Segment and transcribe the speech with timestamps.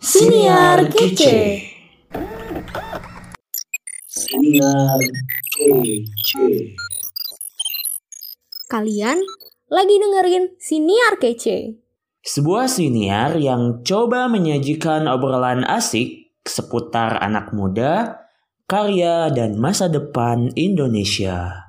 [0.00, 1.60] Siniar Kece.
[4.08, 4.96] Siniar
[5.52, 6.72] Kece.
[8.64, 9.20] Kalian
[9.68, 11.84] lagi dengerin Siniar Kece.
[12.24, 18.24] Sebuah siniar yang coba menyajikan obrolan asik seputar anak muda,
[18.64, 21.68] karya, dan masa depan Indonesia.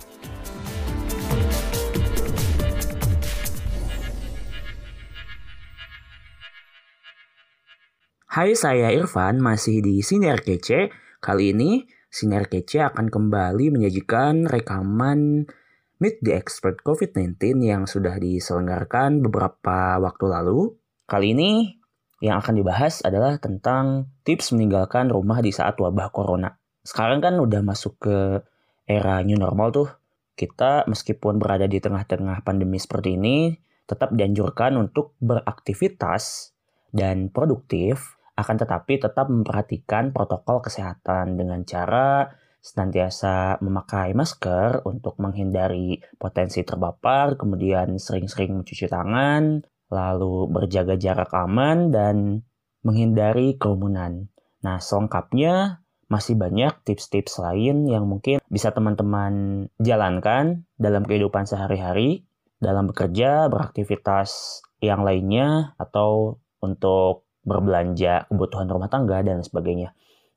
[8.32, 10.88] Hai, saya Irfan, masih di Siniar Kece.
[11.20, 15.52] Kali ini, Siniar Kece akan kembali menyajikan rekaman
[16.00, 20.80] Meet the Expert COVID-19 yang sudah diselenggarakan beberapa waktu lalu.
[21.12, 21.76] Kali ini,
[22.24, 26.56] yang akan dibahas adalah tentang tips meninggalkan rumah di saat wabah corona.
[26.88, 28.48] Sekarang kan udah masuk ke
[28.88, 29.92] era new normal tuh.
[30.40, 36.56] Kita meskipun berada di tengah-tengah pandemi seperti ini, tetap dianjurkan untuk beraktivitas
[36.96, 45.98] dan produktif akan tetapi tetap memperhatikan protokol kesehatan dengan cara senantiasa memakai masker untuk menghindari
[46.22, 52.46] potensi terpapar, kemudian sering-sering mencuci tangan, lalu berjaga jarak aman dan
[52.86, 54.30] menghindari kerumunan.
[54.62, 62.30] Nah, selengkapnya masih banyak tips-tips lain yang mungkin bisa teman-teman jalankan dalam kehidupan sehari-hari,
[62.62, 69.94] dalam bekerja, beraktivitas yang lainnya, atau untuk berbelanja kebutuhan rumah tangga dan sebagainya.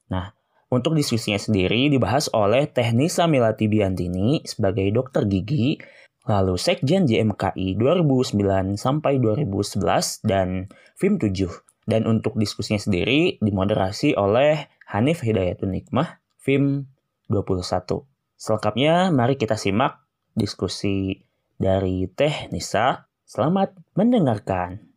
[0.09, 0.33] Nah,
[0.73, 5.79] untuk diskusinya sendiri dibahas oleh Teknisa Melati Biantini sebagai dokter gigi,
[6.25, 11.47] lalu Sekjen JMKI 2009 sampai 2011 dan FIM 7.
[11.85, 16.89] Dan untuk diskusinya sendiri dimoderasi oleh Hanif Hidayatun Nikmah, FIM
[17.29, 18.09] 21.
[18.41, 20.01] Selengkapnya mari kita simak
[20.33, 21.23] diskusi
[21.61, 23.07] dari Teh Nisa.
[23.25, 24.94] Selamat mendengarkan.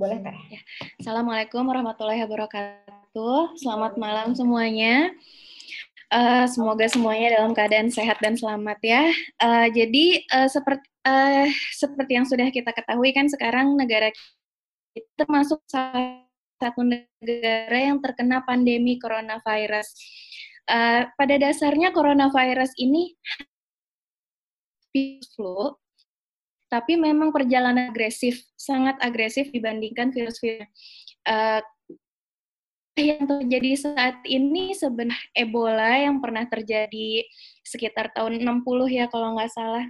[0.00, 0.38] Boleh Teh?
[0.48, 0.60] Ya.
[0.96, 3.52] Assalamualaikum warahmatullahi wabarakatuh.
[3.60, 5.12] Selamat malam semuanya.
[6.08, 9.12] Uh, semoga semuanya dalam keadaan sehat dan selamat ya.
[9.36, 11.44] Uh, jadi uh, seperti uh,
[11.76, 14.08] seperti yang sudah kita ketahui kan sekarang negara
[14.96, 16.24] kita termasuk salah
[16.56, 19.92] satu negara yang terkena pandemi coronavirus.
[20.64, 23.20] Uh, pada dasarnya coronavirus ini
[25.36, 25.76] flu
[26.70, 30.70] tapi memang perjalanan agresif, sangat agresif dibandingkan virus-virus.
[31.26, 31.60] Uh,
[33.00, 37.24] yang terjadi saat ini sebenarnya Ebola yang pernah terjadi
[37.64, 39.86] sekitar tahun 60 ya kalau nggak salah.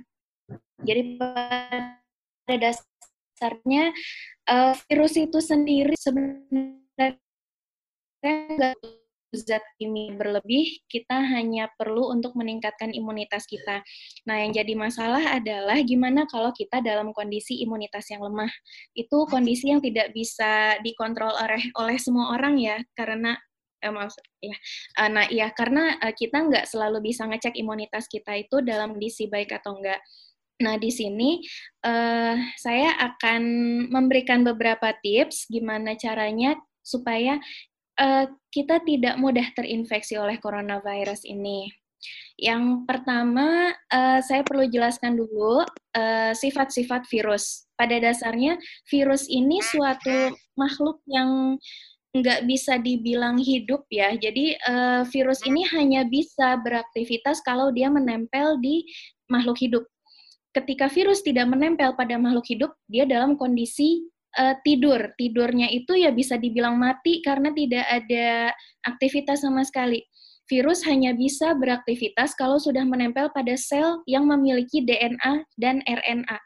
[0.81, 3.93] Jadi pada dasarnya
[4.49, 7.19] uh, virus itu sendiri sebenarnya
[8.25, 8.75] nggak
[9.33, 13.83] zat ini berlebih, kita hanya perlu untuk meningkatkan imunitas kita.
[14.27, 18.51] Nah, yang jadi masalah adalah gimana kalau kita dalam kondisi imunitas yang lemah.
[18.95, 23.39] Itu kondisi yang tidak bisa dikontrol oleh oleh semua orang ya, karena
[23.81, 24.57] eh, maksud ya,
[25.01, 29.25] uh, nah iya karena uh, kita nggak selalu bisa ngecek imunitas kita itu dalam kondisi
[29.31, 30.01] baik atau enggak.
[30.61, 31.41] Nah, di sini
[31.89, 33.43] uh, saya akan
[33.89, 36.53] memberikan beberapa tips gimana caranya
[36.85, 37.41] supaya
[37.99, 41.71] uh, kita tidak mudah terinfeksi oleh coronavirus ini.
[42.41, 46.39] Yang pertama, uh, saya perlu jelaskan dulu sifat
[46.71, 47.67] sifat-sifat virus.
[47.75, 48.57] Pada dasarnya,
[48.89, 51.59] virus ini suatu makhluk yang
[52.11, 54.15] nggak bisa dibilang hidup ya.
[54.19, 58.83] Jadi uh, virus ini hanya bisa beraktivitas kalau dia menempel di
[59.31, 59.85] makhluk hidup.
[60.51, 64.03] Ketika virus tidak menempel pada makhluk hidup, dia dalam kondisi
[64.39, 65.11] uh, tidur.
[65.17, 68.55] Tidurnya itu ya bisa dibilang mati karena tidak ada
[68.87, 70.05] aktivitas sama sekali.
[70.51, 76.39] Virus hanya bisa beraktivitas kalau sudah menempel pada sel yang memiliki DNA dan RNA.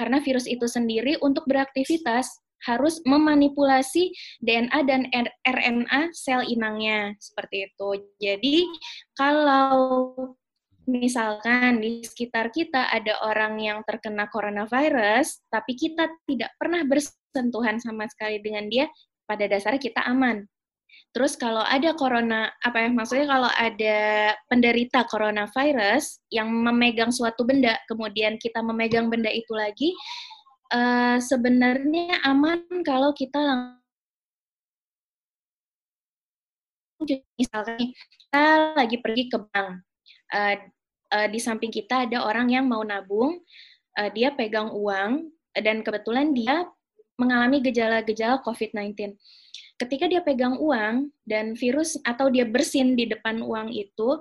[0.00, 2.32] Karena virus itu sendiri untuk beraktivitas
[2.64, 4.12] harus memanipulasi
[4.44, 5.08] DNA dan
[5.44, 7.88] RNA sel inangnya seperti itu.
[8.20, 8.56] Jadi
[9.16, 10.16] kalau
[10.88, 18.08] misalkan di sekitar kita ada orang yang terkena coronavirus, tapi kita tidak pernah bersentuhan sama
[18.08, 18.86] sekali dengan dia,
[19.28, 20.46] pada dasarnya kita aman.
[21.10, 23.98] Terus kalau ada corona, apa ya maksudnya kalau ada
[24.46, 29.90] penderita coronavirus yang memegang suatu benda, kemudian kita memegang benda itu lagi,
[30.70, 33.74] uh, sebenarnya aman kalau kita
[37.40, 38.44] misalkan kita
[38.76, 39.82] lagi pergi ke bank,
[40.34, 40.56] uh,
[41.14, 43.42] uh, di samping kita ada orang yang mau nabung,
[43.98, 46.66] uh, dia pegang uang dan kebetulan dia
[47.18, 49.18] mengalami gejala-gejala COVID-19.
[49.76, 54.20] Ketika dia pegang uang dan virus atau dia bersin di depan uang itu,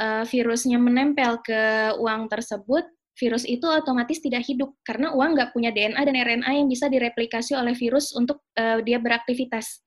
[0.00, 2.88] uh, virusnya menempel ke uang tersebut,
[3.18, 7.58] virus itu otomatis tidak hidup karena uang nggak punya DNA dan RNA yang bisa direplikasi
[7.58, 9.82] oleh virus untuk uh, dia beraktivitas.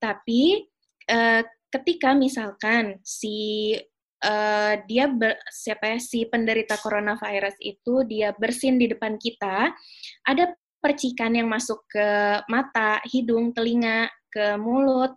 [0.00, 0.64] Tapi
[1.12, 3.76] uh, ketika misalkan si
[4.24, 9.72] uh, dia ber, siapa ya si penderita coronavirus itu dia bersin di depan kita,
[10.24, 10.44] ada
[10.80, 15.12] percikan yang masuk ke mata, hidung, telinga, ke mulut.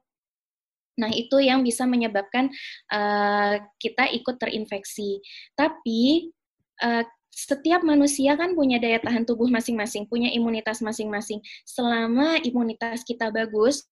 [0.99, 2.51] Nah, itu yang bisa menyebabkan
[2.91, 5.23] uh, kita ikut terinfeksi.
[5.55, 6.29] Tapi
[6.83, 7.01] uh,
[7.33, 11.41] setiap manusia kan punya daya tahan tubuh masing-masing, punya imunitas masing-masing.
[11.65, 13.89] Selama imunitas kita bagus,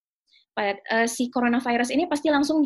[1.10, 2.62] si coronavirus ini pasti langsung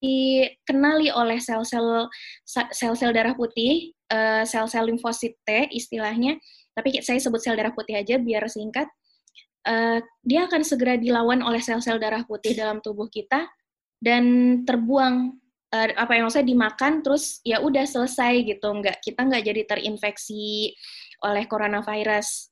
[0.00, 2.08] dikenali oleh sel-sel
[2.48, 3.92] sel-sel darah putih,
[4.48, 6.40] sel-sel limfosit T istilahnya.
[6.72, 8.88] Tapi saya sebut sel darah putih aja biar singkat.
[9.60, 13.44] Uh, dia akan segera dilawan oleh sel-sel darah putih dalam tubuh kita
[14.00, 14.24] dan
[14.64, 15.36] terbuang
[15.76, 20.72] uh, apa yang saya dimakan terus ya udah selesai gitu nggak kita nggak jadi terinfeksi
[21.20, 22.48] oleh coronavirus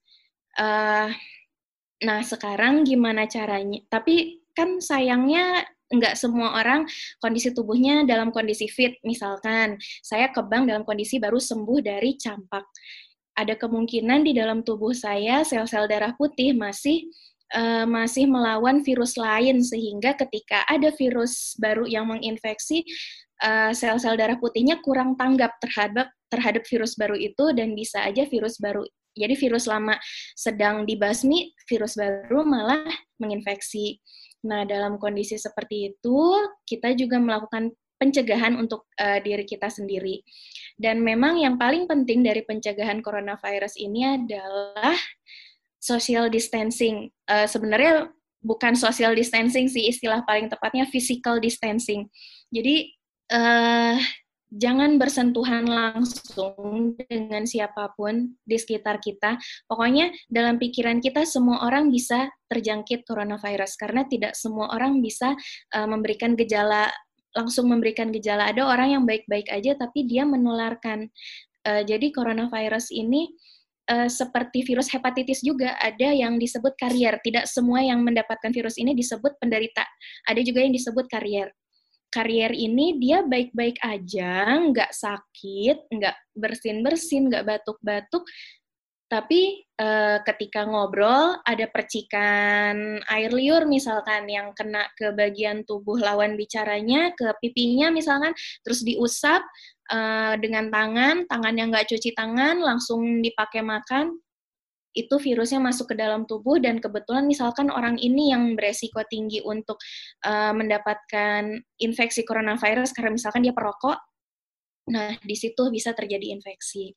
[1.99, 6.85] nah sekarang gimana caranya tapi kan sayangnya nggak semua orang
[7.21, 12.65] kondisi tubuhnya dalam kondisi fit misalkan saya ke bank dalam kondisi baru sembuh dari campak
[13.39, 17.09] ada kemungkinan di dalam tubuh saya sel-sel darah putih masih
[17.57, 22.85] uh, masih melawan virus lain sehingga ketika ada virus baru yang menginfeksi
[23.41, 28.61] uh, sel-sel darah putihnya kurang tanggap terhadap terhadap virus baru itu dan bisa aja virus
[28.61, 28.85] baru
[29.19, 29.99] jadi virus lama
[30.39, 32.87] sedang dibasmi virus baru malah
[33.19, 33.99] menginfeksi.
[34.47, 36.19] Nah, dalam kondisi seperti itu,
[36.63, 40.23] kita juga melakukan pencegahan untuk uh, diri kita sendiri.
[40.79, 44.95] Dan memang yang paling penting dari pencegahan coronavirus ini adalah
[45.83, 47.11] social distancing.
[47.27, 52.07] Uh, sebenarnya bukan social distancing sih istilah paling tepatnya physical distancing.
[52.55, 52.95] Jadi
[53.35, 53.99] uh,
[54.49, 59.37] jangan bersentuhan langsung dengan siapa pun di sekitar kita.
[59.69, 65.37] Pokoknya dalam pikiran kita semua orang bisa terjangkit coronavirus karena tidak semua orang bisa
[65.77, 66.89] uh, memberikan gejala
[67.37, 68.49] langsung memberikan gejala.
[68.49, 71.13] Ada orang yang baik-baik aja tapi dia menularkan.
[71.69, 73.29] Uh, jadi coronavirus ini
[73.93, 77.21] uh, seperti virus hepatitis juga ada yang disebut karier.
[77.21, 79.85] Tidak semua yang mendapatkan virus ini disebut penderita.
[80.25, 81.53] Ada juga yang disebut karier.
[82.09, 88.25] Karier ini dia baik-baik aja, nggak sakit, nggak bersin-bersin, nggak batuk-batuk,
[89.09, 96.37] tapi uh, ketika ngobrol ada percikan air liur misalkan yang kena ke bagian tubuh lawan
[96.37, 99.41] bicaranya ke pipinya misalkan terus diusap
[99.89, 104.13] uh, dengan tangan tangan yang nggak cuci tangan langsung dipakai makan
[104.99, 109.79] itu virusnya masuk ke dalam tubuh dan kebetulan misalkan orang ini yang beresiko tinggi untuk
[110.27, 114.03] uh, mendapatkan infeksi coronavirus karena misalkan dia perokok
[114.89, 116.97] nah di situ bisa terjadi infeksi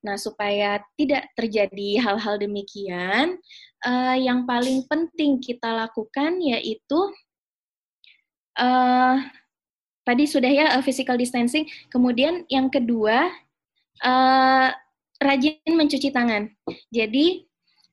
[0.00, 3.36] Nah, supaya tidak terjadi hal-hal demikian,
[3.84, 7.00] uh, yang paling penting kita lakukan yaitu
[8.56, 9.20] uh,
[10.08, 11.68] tadi sudah ya physical distancing.
[11.92, 13.28] Kemudian yang kedua,
[15.20, 16.48] rajin mencuci tangan.
[16.88, 17.44] Jadi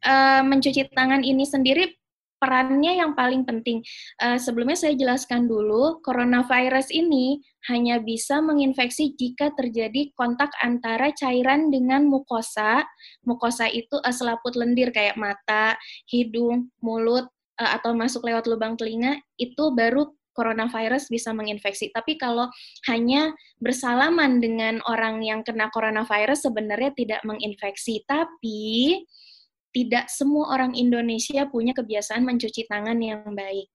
[0.08, 1.92] uh, mencuci tangan ini sendiri
[2.38, 3.82] perannya yang paling penting.
[4.22, 11.74] Uh, sebelumnya saya jelaskan dulu, coronavirus ini hanya bisa menginfeksi jika terjadi kontak antara cairan
[11.74, 12.86] dengan mukosa.
[13.26, 15.76] Mukosa itu uh, selaput lendir kayak mata,
[16.08, 21.90] hidung, mulut, uh, atau masuk lewat lubang telinga, itu baru coronavirus bisa menginfeksi.
[21.90, 22.46] Tapi kalau
[22.86, 28.06] hanya bersalaman dengan orang yang kena coronavirus sebenarnya tidak menginfeksi.
[28.06, 29.02] Tapi
[29.74, 33.66] tidak semua orang Indonesia punya kebiasaan mencuci tangan yang baik.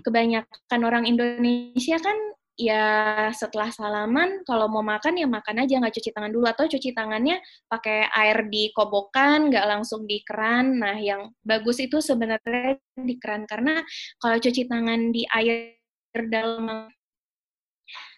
[0.00, 2.16] Kebanyakan orang Indonesia kan
[2.60, 2.84] ya
[3.32, 7.40] setelah salaman kalau mau makan ya makan aja nggak cuci tangan dulu atau cuci tangannya
[7.64, 13.48] pakai air di kobokan nggak langsung di keran nah yang bagus itu sebenarnya di keran
[13.48, 13.80] karena
[14.20, 15.80] kalau cuci tangan di air
[16.28, 16.88] dalam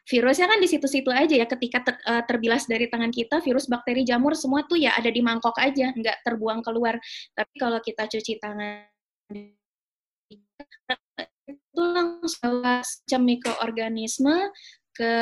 [0.05, 4.05] virusnya kan di situ-situ aja ya ketika ter, uh, terbilas dari tangan kita virus bakteri
[4.05, 7.01] jamur semua tuh ya ada di mangkok aja nggak terbuang keluar.
[7.33, 8.85] Tapi kalau kita cuci tangan
[11.49, 14.37] itu langsung semacam mikroorganisme
[14.95, 15.15] ke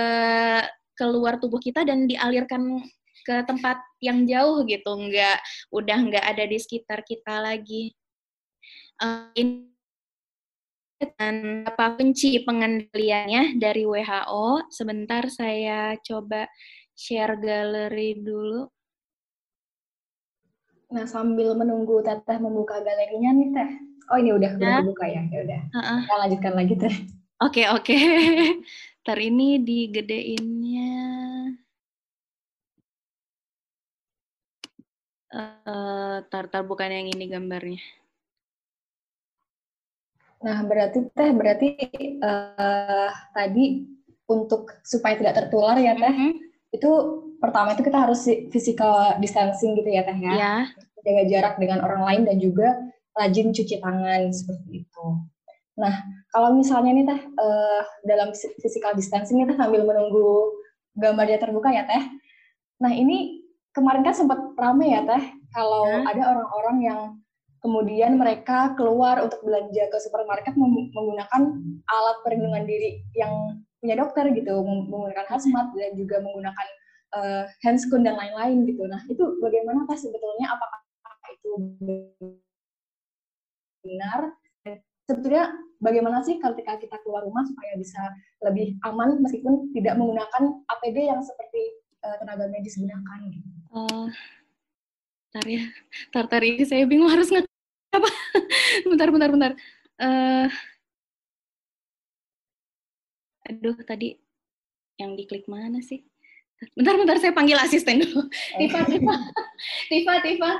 [0.98, 2.82] keluar tubuh kita dan dialirkan
[3.22, 5.38] ke tempat yang jauh gitu nggak
[5.70, 7.94] udah nggak ada di sekitar kita lagi.
[8.98, 9.71] Uh, ini
[11.18, 14.70] dan apa kunci pengendaliannya dari WHO.
[14.70, 16.46] Sebentar saya coba
[16.92, 18.68] share galeri dulu.
[20.92, 23.70] Nah, sambil menunggu Teteh membuka galerinya nih, Teh.
[24.12, 24.84] Oh, ini udah ya.
[24.84, 25.22] buka ya.
[25.32, 25.60] Ya udah.
[25.72, 26.00] Uh -uh.
[26.04, 26.94] Kita lanjutkan lagi, Teh.
[27.40, 27.84] Oke, okay, oke.
[27.88, 28.02] Okay.
[29.02, 30.92] Ntar ini digedeinnya.
[35.32, 37.80] Eh, uh, tar, tar bukan yang ini gambarnya.
[40.42, 41.68] Nah, berarti teh berarti
[42.18, 43.86] uh, tadi
[44.26, 46.32] untuk supaya tidak tertular ya teh, mm -hmm.
[46.74, 46.90] itu
[47.38, 50.34] pertama itu kita harus physical distancing gitu ya teh ya.
[50.34, 50.62] Yeah.
[51.02, 52.78] Jaga jarak dengan orang lain dan juga
[53.18, 55.04] rajin cuci tangan seperti itu.
[55.78, 55.94] Nah,
[56.34, 60.58] kalau misalnya nih teh uh, dalam physical distancing kita sambil menunggu
[60.98, 62.02] gambarnya terbuka ya teh.
[62.82, 65.22] Nah, ini kemarin kan sempat ramai ya teh
[65.54, 66.06] kalau hmm.
[66.10, 67.00] ada orang-orang yang
[67.62, 71.42] kemudian mereka keluar untuk belanja ke supermarket menggunakan
[71.86, 76.66] alat perlindungan diri yang punya dokter gitu menggunakan hazmat dan juga menggunakan
[77.14, 78.82] uh, handscoon dan lain-lain gitu.
[78.90, 80.54] Nah itu bagaimana teh sebetulnya?
[80.54, 80.82] Apakah
[81.30, 81.50] itu
[83.86, 84.34] benar?
[85.02, 85.50] Sebetulnya
[85.82, 87.98] bagaimana sih ketika kita keluar rumah supaya bisa
[88.42, 91.62] lebih aman meskipun tidak menggunakan APD yang seperti
[92.06, 93.18] uh, tenaga medis gunakan?
[93.30, 93.48] Gitu.
[93.74, 94.06] Uh,
[95.34, 95.62] tar ya,
[96.14, 97.51] tar tar ini saya bingung harus nge
[97.92, 98.08] apa?
[98.90, 99.52] bentar, bentar, bentar.
[100.00, 100.48] Uh,
[103.48, 104.16] aduh, tadi
[104.96, 106.02] yang diklik mana sih?
[106.78, 108.26] Bentar, bentar, saya panggil asisten dulu.
[108.60, 109.14] Tifa, Tifa,
[109.90, 110.52] Tifa, Tifa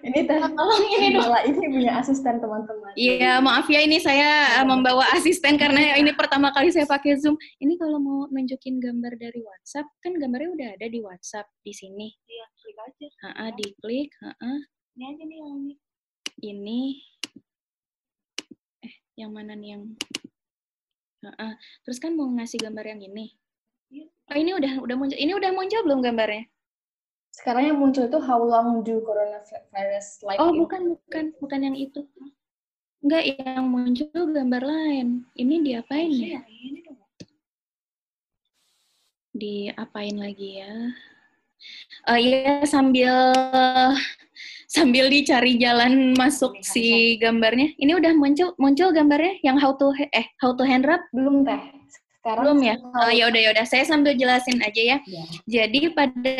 [0.00, 1.30] ini tolong ini dong.
[1.46, 2.92] ini punya asisten teman-teman.
[2.94, 4.66] Iya, maaf ya ini saya ya.
[4.66, 7.36] membawa asisten karena ini pertama kali saya pakai Zoom.
[7.58, 12.08] Ini kalau mau nunjukin gambar dari WhatsApp, kan gambarnya udah ada di WhatsApp di sini.
[12.26, 13.08] Iya, klik aja.
[13.28, 14.58] Heeh, diklik, heeh.
[14.98, 15.74] Ini aja nih yang ini.
[16.40, 16.80] Ini
[18.80, 19.84] eh yang mana nih yang
[21.20, 21.52] Heeh.
[21.84, 23.36] Terus kan mau ngasih gambar yang ini.
[23.92, 24.08] Iya.
[24.32, 25.18] Oh, ini udah udah muncul.
[25.20, 26.48] Ini udah muncul belum gambarnya?
[27.30, 32.08] Sekarang yang muncul itu how long do coronavirus live Oh, bukan, bukan, bukan yang itu.
[33.00, 35.28] Enggak, yang muncul gambar lain.
[35.36, 36.40] Ini diapain ya?
[39.36, 40.74] Diapain lagi ya?
[42.08, 43.12] Oh iya, sambil
[44.70, 47.74] sambil dicari jalan masuk si gambarnya.
[47.74, 51.58] Ini udah muncul muncul gambarnya yang how to eh how to hand rub belum teh.
[52.22, 52.74] Sekarang belum ya?
[52.78, 54.98] Oh ya udah ya udah saya sambil jelasin aja ya.
[55.10, 55.24] ya.
[55.50, 56.34] Jadi pada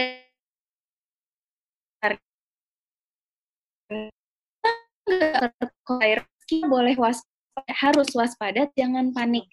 [6.47, 7.23] kita boleh was
[7.67, 9.47] harus waspada, jangan panik.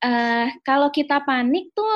[0.00, 1.88] Uh, kalau kita panik tuh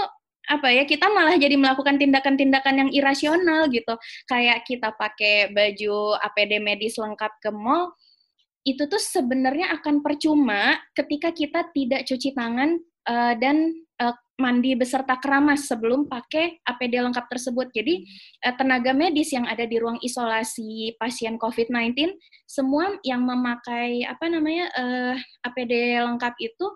[0.48, 6.56] apa ya kita malah jadi melakukan tindakan-tindakan yang irasional gitu kayak kita pakai baju APD
[6.58, 7.92] medis lengkap ke mall
[8.64, 15.18] itu tuh sebenarnya akan percuma ketika kita tidak cuci tangan uh, dan uh, mandi beserta
[15.18, 17.74] keramas sebelum pakai APD lengkap tersebut.
[17.74, 18.06] Jadi
[18.38, 22.14] eh, tenaga medis yang ada di ruang isolasi pasien COVID-19
[22.46, 26.66] semua yang memakai apa namanya uh, APD lengkap itu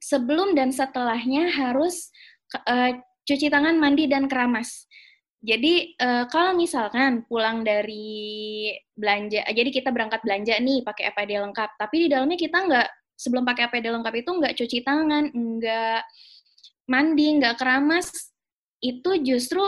[0.00, 2.08] sebelum dan setelahnya harus
[2.64, 4.86] uh, cuci tangan, mandi dan keramas.
[5.42, 11.70] Jadi uh, kalau misalkan pulang dari belanja, jadi kita berangkat belanja nih pakai APD lengkap,
[11.82, 12.88] tapi di dalamnya kita nggak
[13.18, 16.02] sebelum pakai APD lengkap itu nggak cuci tangan, nggak
[16.86, 18.06] mandi, nggak keramas,
[18.78, 19.62] itu justru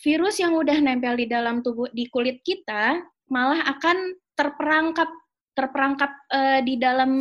[0.00, 5.08] virus yang udah nempel di dalam tubuh di kulit kita malah akan terperangkap
[5.52, 7.12] terperangkap uh, di dalam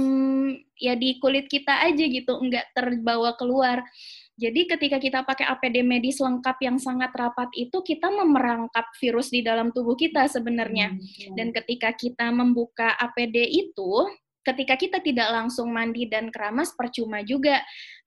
[0.79, 3.83] ya di kulit kita aja gitu, nggak terbawa keluar.
[4.39, 9.43] Jadi ketika kita pakai APD medis lengkap yang sangat rapat itu kita memerangkap virus di
[9.43, 10.95] dalam tubuh kita sebenarnya.
[10.95, 11.35] Hmm, iya.
[11.35, 14.07] Dan ketika kita membuka APD itu,
[14.47, 17.59] ketika kita tidak langsung mandi dan keramas percuma juga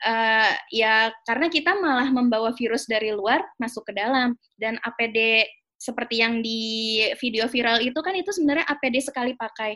[0.02, 5.44] uh, ya karena kita malah membawa virus dari luar masuk ke dalam dan APD
[5.76, 9.74] seperti yang di video viral itu kan itu sebenarnya APD sekali pakai.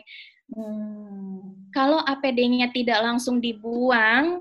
[0.55, 1.67] Hmm.
[1.75, 4.39] Kalau APD-nya tidak langsung dibuang,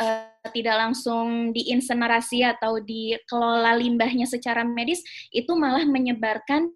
[0.00, 6.70] uh, tidak langsung diinsenerasi atau dikelola limbahnya secara medis, itu malah menyebarkan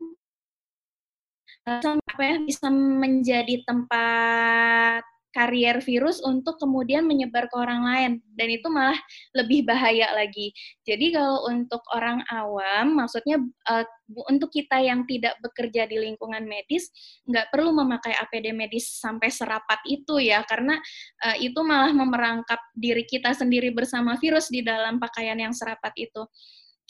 [2.20, 8.98] ya bisa menjadi tempat karier virus untuk kemudian menyebar ke orang lain dan itu malah
[9.34, 10.50] lebih bahaya lagi.
[10.82, 13.38] Jadi kalau untuk orang awam, maksudnya
[13.70, 13.86] uh,
[14.26, 16.90] untuk kita yang tidak bekerja di lingkungan medis
[17.30, 20.74] nggak perlu memakai APD medis sampai serapat itu ya karena
[21.22, 26.26] uh, itu malah memerangkap diri kita sendiri bersama virus di dalam pakaian yang serapat itu.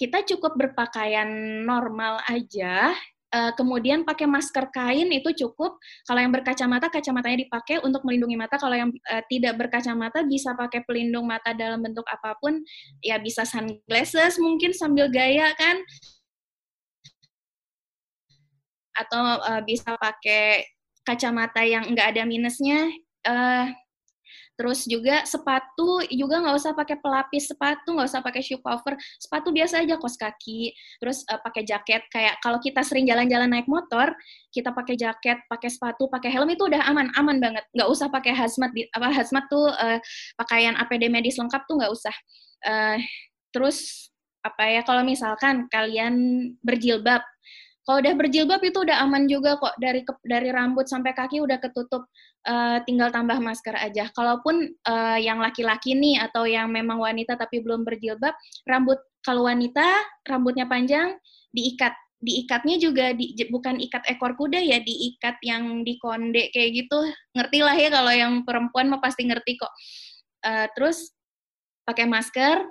[0.00, 1.28] Kita cukup berpakaian
[1.68, 2.96] normal aja
[3.30, 5.78] Uh, kemudian pakai masker kain itu cukup.
[6.02, 8.58] Kalau yang berkacamata, kacamatanya dipakai untuk melindungi mata.
[8.58, 12.58] Kalau yang uh, tidak berkacamata bisa pakai pelindung mata dalam bentuk apa pun.
[12.98, 15.78] Ya bisa sunglasses mungkin sambil gaya kan.
[18.98, 20.66] Atau uh, bisa pakai
[21.06, 22.90] kacamata yang nggak ada minusnya.
[23.22, 23.70] Uh,
[24.60, 28.92] Terus juga sepatu juga nggak usah pakai pelapis sepatu, nggak usah pakai shoe cover.
[29.16, 30.76] Sepatu biasa aja kos kaki.
[31.00, 34.12] Terus uh, pakai jaket kayak kalau kita sering jalan-jalan naik motor,
[34.52, 37.64] kita pakai jaket, pakai sepatu, pakai helm itu udah aman, aman banget.
[37.72, 39.96] Nggak usah pakai hazmat apa hazmat tuh uh,
[40.36, 42.12] pakaian APD medis lengkap tuh nggak usah.
[42.60, 43.00] Uh,
[43.56, 44.12] terus
[44.44, 46.12] apa ya kalau misalkan kalian
[46.60, 47.24] berjilbab
[47.90, 51.58] kalau udah berjilbab itu udah aman juga kok dari ke, dari rambut sampai kaki udah
[51.58, 52.06] ketutup,
[52.46, 54.06] uh, tinggal tambah masker aja.
[54.14, 58.30] Kalaupun uh, yang laki-laki nih atau yang memang wanita tapi belum berjilbab,
[58.62, 59.82] rambut kalau wanita
[60.22, 61.18] rambutnya panjang
[61.50, 61.90] diikat.
[62.22, 67.10] Diikatnya juga di, bukan ikat ekor kuda ya diikat yang di konde kayak gitu.
[67.34, 69.72] Ngerti lah ya kalau yang perempuan mah pasti ngerti kok.
[70.46, 71.10] Uh, terus
[71.82, 72.70] pakai masker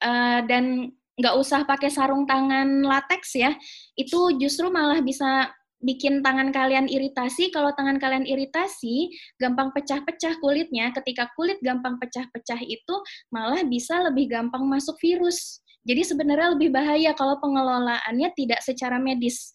[0.00, 3.54] uh, dan nggak usah pakai sarung tangan latex ya,
[3.94, 5.50] itu justru malah bisa
[5.84, 7.52] bikin tangan kalian iritasi.
[7.52, 10.90] Kalau tangan kalian iritasi, gampang pecah-pecah kulitnya.
[10.96, 12.94] Ketika kulit gampang pecah-pecah itu
[13.28, 15.60] malah bisa lebih gampang masuk virus.
[15.84, 19.52] Jadi sebenarnya lebih bahaya kalau pengelolaannya tidak secara medis.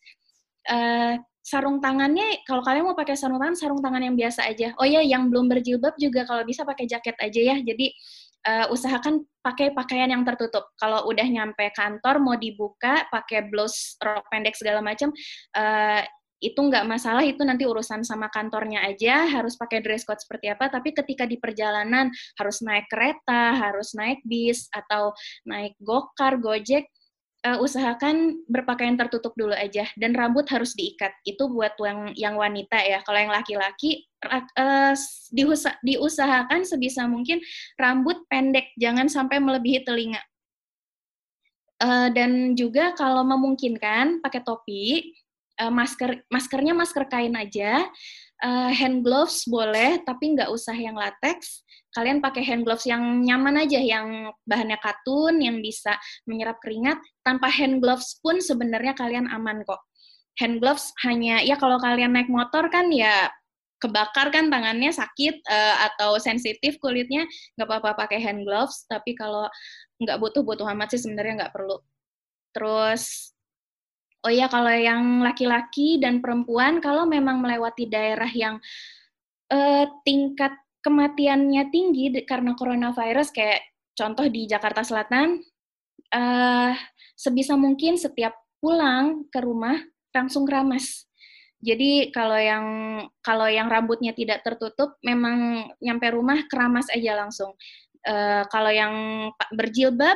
[0.69, 4.69] Uh, sarung tangannya kalau kalian mau pakai sarung tangan sarung tangan yang biasa aja.
[4.77, 7.57] Oh ya, yang belum berjilbab juga kalau bisa pakai jaket aja ya.
[7.57, 7.89] Jadi
[8.47, 10.69] uh, usahakan pakai pakaian yang tertutup.
[10.77, 15.11] Kalau udah nyampe kantor mau dibuka pakai blouse rok pendek segala macam
[15.55, 16.03] uh,
[16.39, 17.23] itu nggak masalah.
[17.23, 19.27] Itu nanti urusan sama kantornya aja.
[19.27, 20.71] Harus pakai dress code seperti apa.
[20.71, 22.07] Tapi ketika di perjalanan
[22.39, 25.11] harus naik kereta harus naik bis atau
[25.43, 26.87] naik gokar gojek
[27.45, 31.11] uh, usahakan berpakaian tertutup dulu aja dan rambut harus diikat.
[31.23, 32.99] Itu buat yang yang wanita ya.
[33.03, 34.93] Kalau yang laki-laki uh,
[35.31, 37.39] diusa diusahakan sebisa mungkin
[37.79, 40.21] rambut pendek, jangan sampai melebihi telinga.
[41.79, 45.15] Uh, dan juga kalau memungkinkan pakai topi,
[45.63, 47.87] uh, masker maskernya masker kain aja,
[48.43, 53.65] uh, hand gloves boleh tapi nggak usah yang latex kalian pakai hand gloves yang nyaman
[53.65, 55.97] aja, yang bahannya katun, yang bisa
[56.29, 57.01] menyerap keringat.
[57.25, 59.81] Tanpa hand gloves pun sebenarnya kalian aman kok.
[60.37, 63.27] Hand gloves hanya, ya kalau kalian naik motor kan ya
[63.79, 67.25] kebakar kan tangannya sakit uh, atau sensitif kulitnya,
[67.57, 68.85] nggak apa-apa pakai hand gloves.
[68.85, 69.49] Tapi kalau
[69.97, 71.81] nggak butuh-butuh amat sih sebenarnya nggak perlu.
[72.53, 73.33] Terus
[74.19, 78.59] Oh iya, kalau yang laki-laki dan perempuan, kalau memang melewati daerah yang
[79.47, 80.51] uh, tingkat
[80.83, 83.63] kematiannya tinggi karena coronavirus kayak
[83.95, 85.43] contoh di Jakarta Selatan
[86.15, 86.71] uh,
[87.15, 89.75] sebisa mungkin setiap pulang ke rumah
[90.15, 91.07] langsung keramas.
[91.59, 92.65] Jadi kalau yang
[93.19, 97.51] kalau yang rambutnya tidak tertutup memang nyampe rumah keramas aja langsung.
[97.99, 100.15] Uh, kalau yang berjilbab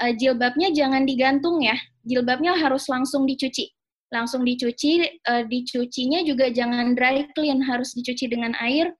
[0.00, 1.76] uh, jilbabnya jangan digantung ya.
[2.06, 3.68] Jilbabnya harus langsung dicuci.
[4.12, 8.92] Langsung dicuci, uh, dicucinya juga jangan dry clean, harus dicuci dengan air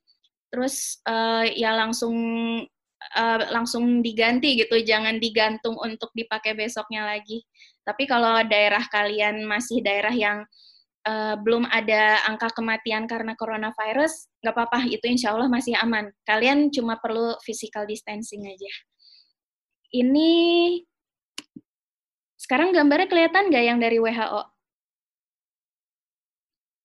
[0.52, 2.12] terus uh, ya langsung
[3.16, 7.40] uh, langsung diganti gitu, jangan digantung untuk dipakai besoknya lagi.
[7.83, 10.44] Tapi kalau daerah kalian masih daerah yang
[11.09, 16.12] uh, belum ada angka kematian karena coronavirus, nggak apa-apa, itu insya Allah masih aman.
[16.28, 18.72] Kalian cuma perlu physical distancing aja.
[19.92, 20.31] Ini
[22.40, 24.42] sekarang gambarnya kelihatan nggak yang dari WHO?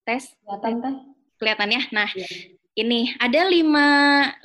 [0.03, 0.31] Tes?
[0.43, 0.95] Kelihatan, Teh.
[1.39, 1.81] Kelihatan ya?
[1.91, 2.27] Nah, ya
[2.77, 3.89] ini ada lima,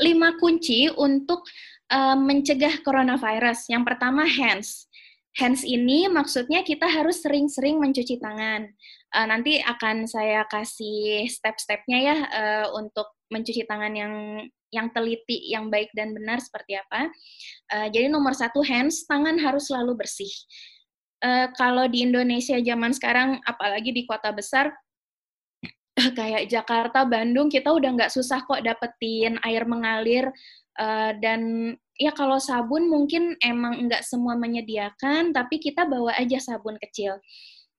[0.01, 1.45] lima kunci untuk
[1.93, 3.69] uh, mencegah coronavirus.
[3.69, 4.89] Yang pertama hands.
[5.37, 8.73] Hands ini maksudnya kita harus sering-sering mencuci tangan.
[9.13, 14.13] Uh, nanti akan saya kasih step-stepnya ya uh, untuk mencuci tangan yang
[14.73, 17.13] yang teliti, yang baik dan benar seperti apa.
[17.69, 20.33] Uh, jadi nomor satu hands, tangan harus selalu bersih.
[21.23, 24.73] Uh, kalau di Indonesia zaman sekarang, apalagi di kota besar,
[26.19, 30.33] kayak Jakarta, Bandung, kita udah nggak susah kok dapetin air mengalir
[30.81, 36.81] uh, dan ya kalau sabun mungkin emang nggak semua menyediakan, tapi kita bawa aja sabun
[36.81, 37.21] kecil.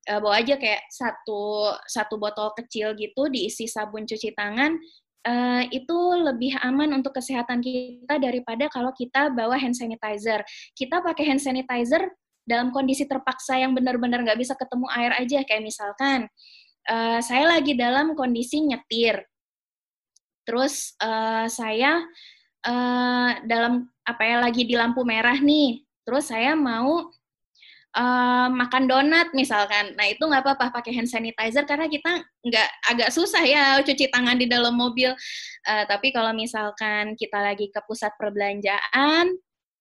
[0.03, 4.77] Uh, bawa aja kayak satu satu botol kecil gitu diisi sabun cuci tangan.
[5.23, 10.43] Uh, itu lebih aman untuk kesehatan kita daripada kalau kita bawa hand sanitizer.
[10.75, 12.12] Kita pakai hand sanitizer
[12.43, 16.27] dalam kondisi terpaksa yang benar-benar nggak bisa ketemu air aja, kayak misalkan
[16.91, 19.23] uh, saya lagi dalam kondisi nyetir.
[20.43, 22.03] Terus uh, saya
[22.67, 25.88] uh, dalam apa ya lagi di lampu merah nih.
[26.03, 27.07] Terus saya mau
[27.97, 29.93] uh, makan donat misalkan.
[29.95, 34.38] Nah itu nggak apa-apa pakai hand sanitizer karena kita nggak agak susah ya cuci tangan
[34.38, 35.13] di dalam mobil.
[35.65, 39.34] Uh, tapi kalau misalkan kita lagi ke pusat perbelanjaan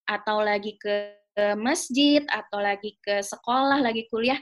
[0.09, 1.13] atau lagi ke
[1.57, 4.37] masjid atau lagi ke sekolah, lagi kuliah,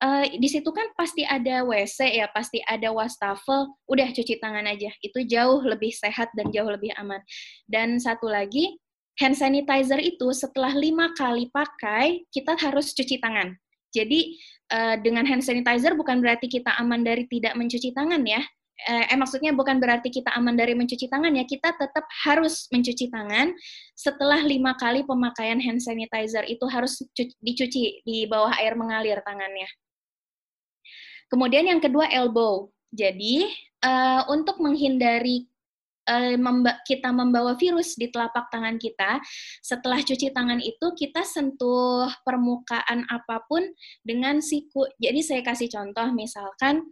[0.00, 4.88] uh, di situ kan pasti ada WC ya, pasti ada wastafel, udah cuci tangan aja.
[5.04, 7.20] Itu jauh lebih sehat dan jauh lebih aman.
[7.68, 8.80] Dan satu lagi,
[9.20, 13.52] hand sanitizer itu setelah lima kali pakai, kita harus cuci tangan.
[13.92, 14.40] Jadi
[14.72, 18.40] uh, dengan hand sanitizer bukan berarti kita aman dari tidak mencuci tangan ya.
[18.80, 23.12] Eh, eh maksudnya bukan berarti kita aman dari mencuci tangan ya, kita tetap harus mencuci
[23.12, 23.52] tangan
[23.92, 26.96] setelah lima kali pemakaian hand sanitizer itu harus
[27.44, 29.68] dicuci di bawah air mengalir tangannya.
[31.28, 32.72] Kemudian yang kedua elbow.
[32.90, 33.46] Jadi
[33.84, 35.49] uh, untuk menghindari
[36.86, 39.22] kita membawa virus di telapak tangan kita,
[39.62, 43.62] setelah cuci tangan itu kita sentuh permukaan apa pun
[44.02, 44.88] dengan siku.
[44.98, 46.82] Jadi saya kasih contoh misalkan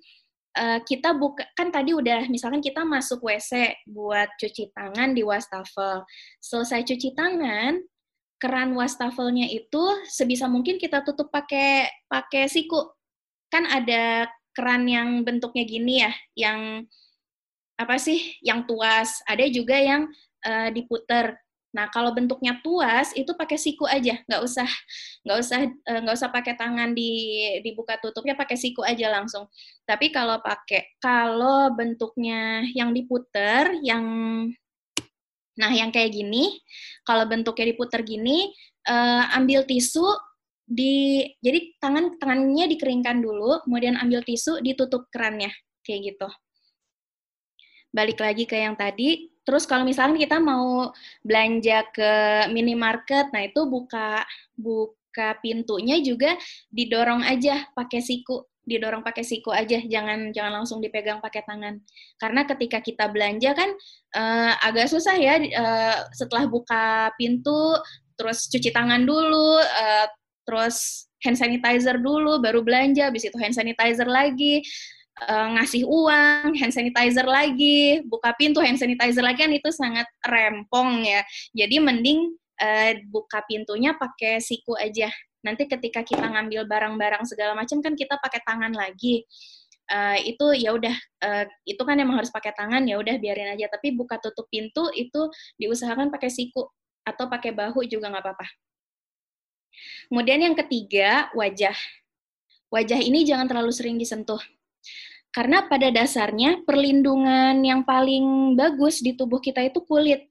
[0.55, 6.07] uh, kita buka kan tadi udah misalkan kita masuk WC buat cuci tangan di wastafel.
[6.39, 7.83] Selesai cuci tangan,
[8.39, 12.95] keran wastafelnya itu sebisa mungkin kita tutup pakai pakai siku
[13.51, 16.61] kan ada keran yang bentuknya gini ya, yang
[17.79, 19.23] apa sih, yang tuas.
[19.25, 20.11] Ada juga yang
[20.43, 21.39] uh, diputer.
[21.69, 24.69] Nah, kalau bentuknya tuas itu pakai siku aja, nggak usah
[25.23, 27.13] nggak usah eh, nggak usah pakai tangan di
[27.61, 29.47] dibuka tutupnya, pakai siku aja langsung.
[29.85, 34.05] Tapi kalau pakai kalau bentuknya yang diputer, yang
[35.61, 36.57] nah yang kayak gini,
[37.05, 38.49] kalau bentuknya diputer gini,
[38.89, 40.09] uh, ambil tisu
[40.65, 45.53] di jadi tangan tangannya dikeringkan dulu, kemudian ambil tisu ditutup kerannya
[45.85, 46.29] kayak gitu.
[47.89, 50.93] Balik lagi ke yang tadi, terus kalau misalnya kita mau
[51.25, 52.13] belanja ke
[52.53, 56.37] minimarket, nah itu buka buka pintunya juga
[56.69, 61.81] didorong aja pakai siku, didorong pakai siku aja, jangan jangan langsung dipegang pakai tangan.
[62.21, 63.73] Karena ketika kita belanja kan
[64.21, 67.73] uh, agak susah ya uh, setelah buka pintu
[68.21, 70.07] terus cuci tangan dulu, uh,
[70.45, 74.63] terus hand sanitizer dulu, baru belanja, habis itu hand sanitizer lagi,
[75.27, 81.03] uh, ngasih uang, hand sanitizer lagi, buka pintu hand sanitizer lagi kan itu sangat rempong
[81.03, 81.25] ya.
[81.55, 85.11] Jadi mending uh, buka pintunya pakai siku aja.
[85.43, 89.25] Nanti ketika kita ngambil barang-barang segala macam kan kita pakai tangan lagi.
[89.89, 90.93] Uh, itu ya udah
[91.25, 94.85] uh, itu kan emang harus pakai tangan ya udah biarin aja tapi buka tutup pintu
[94.93, 96.69] itu diusahakan pakai siku
[97.09, 98.45] atau pakai bahu juga nggak apa-apa
[100.09, 101.77] Kemudian yang ketiga, wajah.
[102.69, 104.41] Wajah ini jangan terlalu sering disentuh.
[105.29, 110.27] Karena pada dasarnya perlindungan yang paling bagus di tubuh kita itu kulit.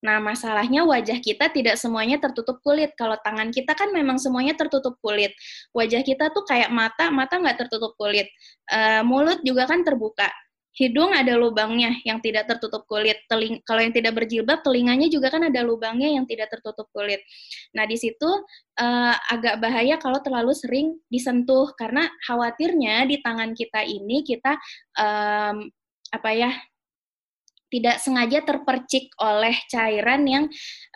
[0.00, 2.96] Nah, masalahnya wajah kita tidak semuanya tertutup kulit.
[2.96, 5.36] Kalau tangan kita kan memang semuanya tertutup kulit.
[5.76, 8.32] Wajah kita tuh kayak mata, mata nggak tertutup kulit.
[8.72, 10.32] Uh, mulut juga kan terbuka
[10.74, 13.18] hidung ada lubangnya yang tidak tertutup kulit.
[13.26, 17.20] Teling kalau yang tidak berjilbab, telinganya juga kan ada lubangnya yang tidak tertutup kulit.
[17.74, 18.30] Nah, di situ
[18.78, 24.54] uh, agak bahaya kalau terlalu sering disentuh karena khawatirnya di tangan kita ini kita
[24.98, 25.66] um,
[26.10, 26.50] apa ya
[27.70, 30.44] tidak sengaja terpercik oleh cairan yang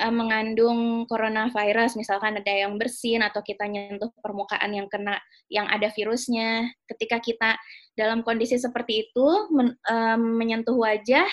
[0.02, 5.88] uh, mengandung coronavirus, misalkan ada yang bersin atau kita nyentuh permukaan yang kena yang ada
[5.94, 6.68] virusnya.
[6.90, 7.56] Ketika kita
[7.94, 11.26] dalam kondisi seperti itu men, uh, menyentuh wajah,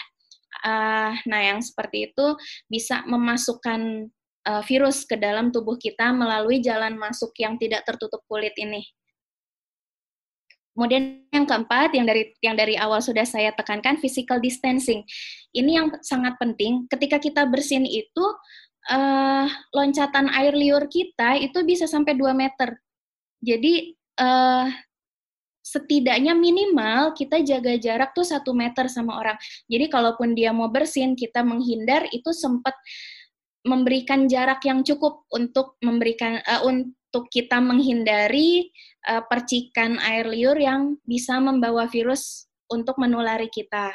[0.63, 2.37] uh, nah yang seperti itu
[2.69, 4.07] bisa memasukkan
[4.45, 8.85] uh, virus ke dalam tubuh kita melalui jalan masuk yang tidak tertutup kulit ini.
[10.71, 15.03] Kemudian yang keempat yang dari yang dari awal sudah saya tekankan physical distancing.
[15.51, 16.87] Ini yang sangat penting.
[16.87, 18.25] Ketika kita bersin itu
[18.89, 22.79] uh, loncatan air liur kita itu bisa sampai 2 meter.
[23.43, 24.71] Jadi uh,
[25.61, 29.37] setidaknya minimal kita jaga jarak tuh satu meter sama orang.
[29.69, 32.73] Jadi kalaupun dia mau bersin, kita menghindar itu sempat
[33.61, 38.73] memberikan jarak yang cukup untuk memberikan uh, untuk kita menghindari
[39.07, 43.91] uh, percikan air liur yang bisa membawa virus untuk menulari kita.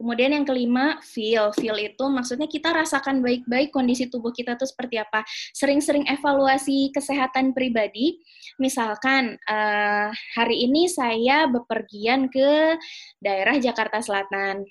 [0.00, 1.52] Kemudian yang kelima, feel.
[1.52, 5.20] Feel itu maksudnya kita rasakan baik-baik kondisi tubuh kita itu seperti apa.
[5.52, 8.16] Sering-sering evaluasi kesehatan pribadi.
[8.56, 10.08] Misalkan uh,
[10.40, 12.80] hari ini saya bepergian ke
[13.20, 14.64] daerah Jakarta Selatan.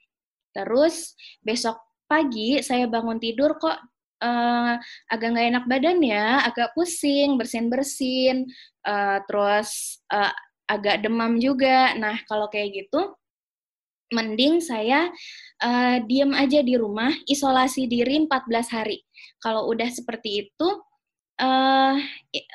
[0.49, 1.13] Terus
[1.45, 1.77] besok
[2.09, 3.77] pagi saya bangun tidur kok
[4.23, 4.75] uh,
[5.11, 8.47] agak nggak enak badan ya, agak pusing, bersin-bersin,
[8.87, 10.31] uh, terus uh,
[10.69, 11.97] agak demam juga.
[11.97, 13.17] Nah, kalau kayak gitu,
[14.13, 15.09] mending saya
[15.61, 19.01] uh, diem aja di rumah, isolasi diri 14 hari.
[19.41, 20.69] Kalau udah seperti itu,
[21.39, 21.95] uh,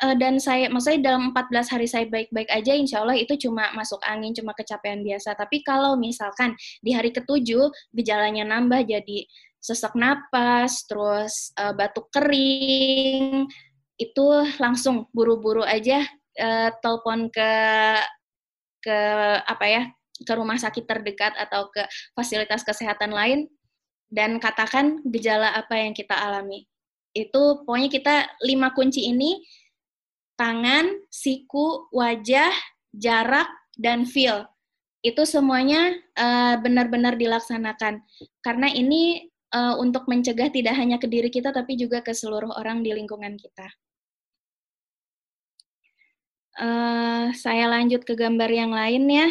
[0.04, 3.98] uh, dan saya, maksudnya dalam 14 hari saya baik-baik aja, insya Allah itu cuma masuk
[4.04, 5.34] angin, cuma kecapean biasa.
[5.34, 9.26] Tapi kalau misalkan di hari ketujuh, gejalanya nambah jadi
[9.64, 13.48] sesak napas, terus uh, batuk kering,
[13.96, 14.26] itu
[14.60, 16.04] langsung buru-buru aja
[16.36, 17.50] uh, telepon ke
[18.84, 18.98] ke
[19.48, 19.82] apa ya
[20.20, 21.80] ke rumah sakit terdekat atau ke
[22.12, 23.48] fasilitas kesehatan lain
[24.12, 26.68] dan katakan gejala apa yang kita alami.
[27.16, 29.40] Itu pokoknya kita lima kunci ini
[30.38, 32.52] tangan, siku, wajah,
[32.94, 33.48] jarak,
[33.78, 34.46] dan feel.
[35.02, 38.02] Itu semuanya uh, benar-benar dilaksanakan.
[38.42, 42.82] Karena ini uh, untuk mencegah tidak hanya ke diri kita, tapi juga ke seluruh orang
[42.82, 43.70] di lingkungan kita.
[46.54, 49.28] Uh, saya lanjut ke gambar yang lain ya.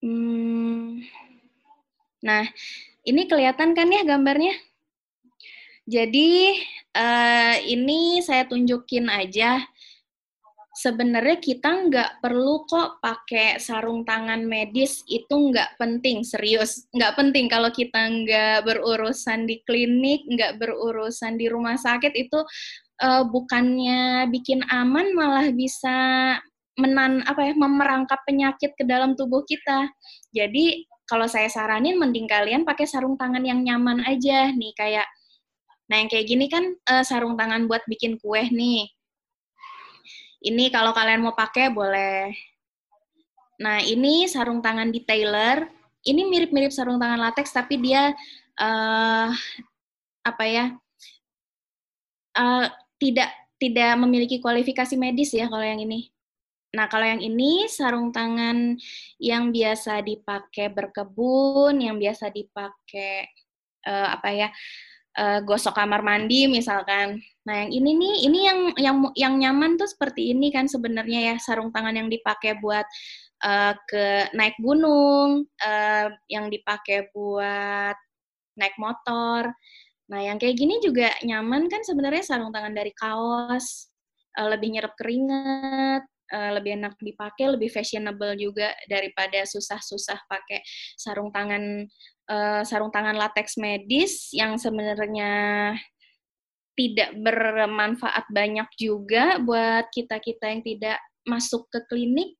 [0.00, 1.02] Hmm.
[2.24, 2.44] Nah,
[3.04, 4.54] ini kelihatan kan ya gambarnya?
[5.86, 6.58] Jadi
[6.96, 9.62] uh, ini saya tunjukin aja.
[10.76, 17.48] Sebenarnya kita nggak perlu kok pakai sarung tangan medis itu nggak penting serius nggak penting
[17.48, 22.44] kalau kita nggak berurusan di klinik nggak berurusan di rumah sakit itu
[23.00, 25.96] uh, bukannya bikin aman malah bisa
[26.76, 29.88] menan apa ya memerangkap penyakit ke dalam tubuh kita.
[30.32, 35.08] Jadi kalau saya saranin mending kalian pakai sarung tangan yang nyaman aja nih kayak
[35.86, 38.90] nah yang kayak gini kan uh, sarung tangan buat bikin kue nih.
[40.46, 42.30] Ini kalau kalian mau pakai boleh.
[43.58, 45.66] Nah, ini sarung tangan di Taylor.
[46.06, 48.14] Ini mirip-mirip sarung tangan latex tapi dia
[48.62, 49.28] uh,
[50.22, 50.70] apa ya?
[52.36, 52.70] Uh,
[53.02, 56.14] tidak tidak memiliki kualifikasi medis ya kalau yang ini.
[56.76, 58.76] Nah, kalau yang ini sarung tangan
[59.16, 63.26] yang biasa dipakai berkebun, yang biasa dipakai
[63.88, 64.48] uh, apa ya?
[65.16, 67.16] Uh, gosok kamar mandi misalkan.
[67.48, 71.34] Nah, yang ini nih, ini yang yang yang nyaman tuh seperti ini kan sebenarnya ya
[71.40, 72.84] sarung tangan yang dipakai buat
[73.40, 77.96] uh, ke naik gunung, uh, yang dipakai buat
[78.60, 79.56] naik motor.
[80.12, 83.88] Nah, yang kayak gini juga nyaman kan sebenarnya sarung tangan dari kaos,
[84.36, 90.58] uh, lebih nyerap keringat, lebih enak dipakai, lebih fashionable juga daripada susah-susah pakai
[90.98, 91.86] sarung tangan
[92.30, 95.74] uh, sarung tangan latex medis yang sebenarnya
[96.76, 102.36] tidak bermanfaat banyak juga buat kita-kita yang tidak masuk ke klinik.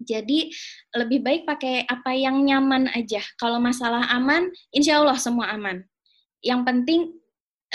[0.00, 0.48] Jadi
[0.96, 3.20] lebih baik pakai apa yang nyaman aja.
[3.36, 5.84] Kalau masalah aman, insya Allah semua aman.
[6.40, 7.00] Yang penting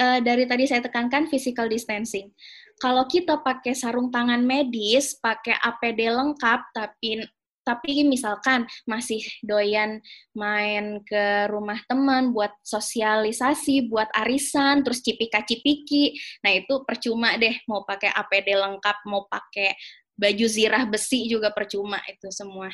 [0.01, 2.33] uh, dari tadi saya tekankan physical distancing
[2.75, 7.23] kalau kita pakai sarung tangan medis, pakai APD lengkap, tapi
[7.65, 9.99] tapi misalkan masih doyan
[10.37, 16.13] main ke rumah teman buat sosialisasi, buat arisan, terus cipika-cipiki,
[16.45, 19.73] nah itu percuma deh mau pakai APD lengkap, mau pakai
[20.15, 22.69] baju zirah besi juga percuma itu semua.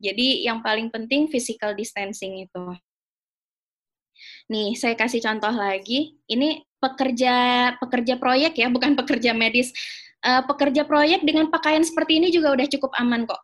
[0.00, 2.64] Jadi yang paling penting physical distancing itu.
[4.48, 6.16] Nih, saya kasih contoh lagi.
[6.24, 7.34] Ini pekerja
[7.76, 9.70] pekerja proyek ya, bukan pekerja medis.
[10.20, 13.40] Uh, pekerja proyek dengan pakaian seperti ini juga udah cukup aman kok.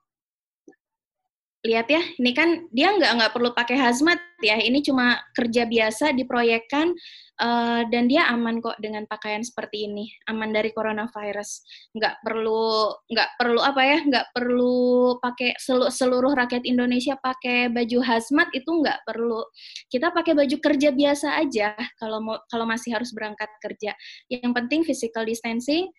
[1.66, 4.54] Lihat ya, ini kan dia nggak nggak perlu pakai hazmat ya.
[4.54, 6.94] Ini cuma kerja biasa diproyekkan
[7.42, 11.66] uh, dan dia aman kok dengan pakaian seperti ini, aman dari coronavirus.
[11.90, 17.98] Nggak perlu nggak perlu apa ya, nggak perlu pakai seluruh, seluruh rakyat Indonesia pakai baju
[17.98, 19.42] hazmat itu nggak perlu.
[19.90, 23.90] Kita pakai baju kerja biasa aja kalau mau kalau masih harus berangkat kerja.
[24.30, 25.90] Yang penting physical distancing,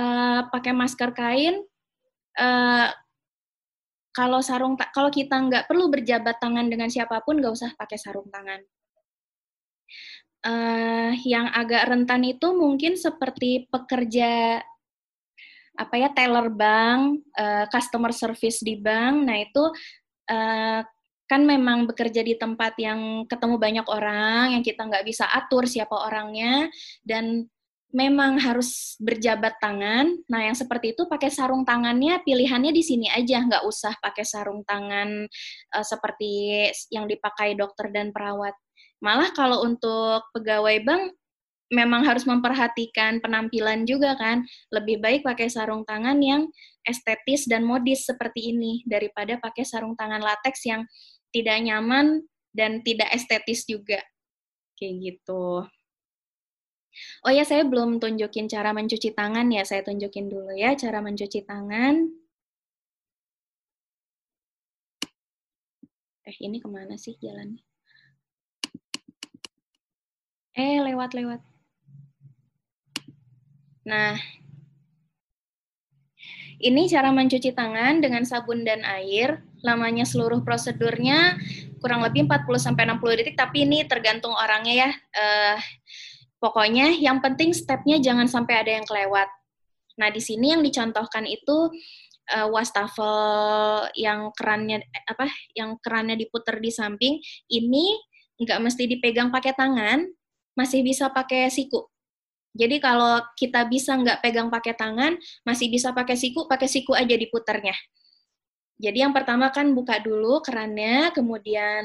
[0.00, 1.60] uh, pakai masker kain.
[2.40, 2.88] Uh,
[4.20, 8.28] kalau sarung kalau kita nggak perlu berjabat tangan dengan siapa pun nggak usah pakai sarung
[8.28, 8.60] tangan
[10.44, 14.60] uh, yang agak rentan itu mungkin seperti pekerja
[15.80, 19.24] apa ya teller bank, uh, customer service di bank.
[19.24, 19.64] Nah itu
[20.28, 20.80] uh,
[21.24, 25.94] kan memang bekerja di tempat yang ketemu banyak orang, yang kita nggak bisa atur siapa
[25.94, 26.68] orangnya,
[27.06, 27.48] dan
[27.90, 30.14] memang harus berjabat tangan.
[30.30, 34.62] Nah, yang seperti itu pakai sarung tangannya pilihannya di sini aja, nggak usah pakai sarung
[34.62, 35.26] tangan
[35.74, 38.54] uh, seperti yang dipakai dokter dan perawat.
[39.02, 41.16] Malah kalau untuk pegawai bank
[41.70, 44.46] memang harus memperhatikan penampilan juga kan.
[44.70, 46.46] Lebih baik pakai sarung tangan yang
[46.86, 50.86] estetis dan modis seperti ini daripada pakai sarung tangan latex yang
[51.30, 52.22] tidak nyaman
[52.54, 54.02] dan tidak estetis juga.
[54.78, 55.66] Kayak gitu.
[57.24, 59.62] Oh ya, saya belum tunjukin cara mencuci tangan ya.
[59.62, 61.94] Saya tunjukin dulu ya cara mencuci tangan.
[66.30, 67.62] Eh, ini ke mana sih jalannya?
[70.54, 71.40] Eh, lewat-lewat.
[73.88, 74.14] Nah,
[76.60, 79.40] ini cara mencuci tangan dengan sabun dan air.
[79.64, 81.40] Lamanya seluruh prosedurnya
[81.80, 84.90] kurang lebih 40 60 detik, tapi ini tergantung orangnya ya.
[85.16, 85.56] Uh,
[86.40, 89.28] Pokoknya yang penting stepnya jangan sampai ada yang kelewat.
[90.00, 91.68] Nah, di sini yang dicontohkan itu
[92.32, 97.20] uh, wastafel yang kerannya apa yang kerannya diputar di samping
[97.52, 98.00] ini
[98.40, 100.08] nggak mesti dipegang pakai tangan,
[100.56, 101.84] masih bisa pakai siku.
[102.50, 105.14] Jadi kalau kita bisa nggak pegang pakai tangan,
[105.46, 107.76] masih bisa pakai siku, pakai siku aja diputarnya.
[108.80, 111.84] Jadi yang pertama kan buka dulu kerannya, kemudian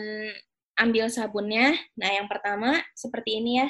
[0.80, 1.76] ambil sabunnya.
[2.00, 3.68] Nah yang pertama seperti ini ya,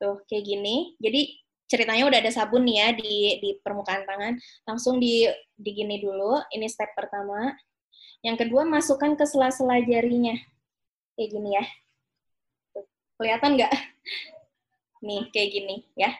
[0.00, 0.96] tuh kayak gini.
[0.96, 1.36] Jadi
[1.70, 4.34] ceritanya udah ada sabun nih ya di di permukaan tangan,
[4.66, 6.40] langsung di digini dulu.
[6.50, 7.54] Ini step pertama.
[8.24, 10.36] Yang kedua masukkan ke sela-sela jarinya,
[11.14, 11.64] kayak gini ya.
[12.74, 12.84] Tuh,
[13.20, 13.72] kelihatan nggak?
[15.06, 16.10] Nih kayak gini ya.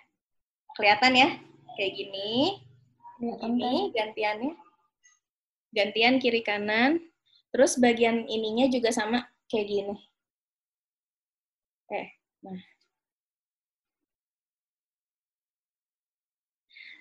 [0.78, 1.28] Kelihatan ya?
[1.76, 2.56] Kayak gini.
[3.20, 4.52] Kelihatan ini gantiannya.
[5.76, 7.04] Gantian kiri kanan.
[7.52, 9.96] Terus bagian ininya juga sama kayak gini.
[11.90, 12.08] Eh,
[12.46, 12.69] nah.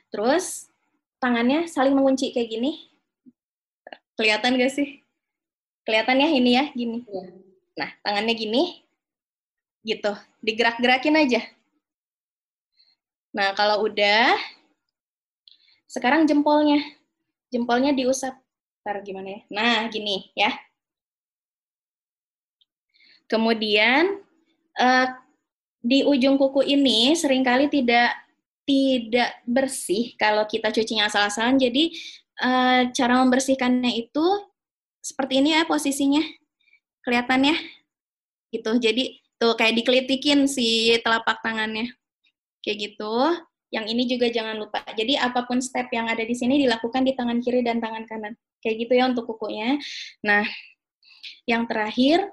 [0.10, 0.70] Terus
[1.22, 2.90] tangannya saling mengunci kayak gini.
[4.18, 5.06] Kelihatan gak sih?
[5.86, 7.06] Kelihatan ya ini ya, gini.
[7.08, 7.24] Iya.
[7.80, 8.84] Nah, tangannya gini.
[9.86, 10.12] Gitu.
[10.44, 11.42] Digerak-gerakin aja.
[13.32, 14.36] Nah, kalau udah,
[15.88, 16.84] sekarang jempolnya.
[17.54, 18.36] Jempolnya diusap.
[18.84, 19.40] Ntar gimana ya?
[19.54, 20.52] Nah, gini ya.
[23.30, 24.20] Kemudian,
[24.76, 25.08] uh,
[25.80, 28.12] di ujung kuku ini sering kali tidak
[28.70, 31.58] tidak bersih kalau kita cucinya asal-asalan.
[31.58, 31.90] Jadi
[32.46, 34.26] uh, cara membersihkannya itu
[35.02, 36.22] seperti ini ya posisinya.
[37.02, 37.58] Kelihatannya
[38.54, 38.78] gitu.
[38.78, 41.90] Jadi tuh kayak dikelitikin si telapak tangannya.
[42.62, 43.14] Kayak gitu.
[43.74, 44.86] Yang ini juga jangan lupa.
[44.94, 48.38] Jadi apa pun step yang ada di sini dilakukan di tangan kiri dan tangan kanan.
[48.62, 49.82] Kayak gitu ya untuk kukunya.
[50.22, 50.46] Nah,
[51.50, 52.30] yang terakhir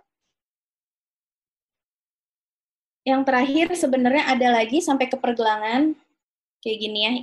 [3.07, 5.95] yang terakhir sebenarnya ada lagi sampai ke pergelangan
[6.61, 7.15] kayak gini ya.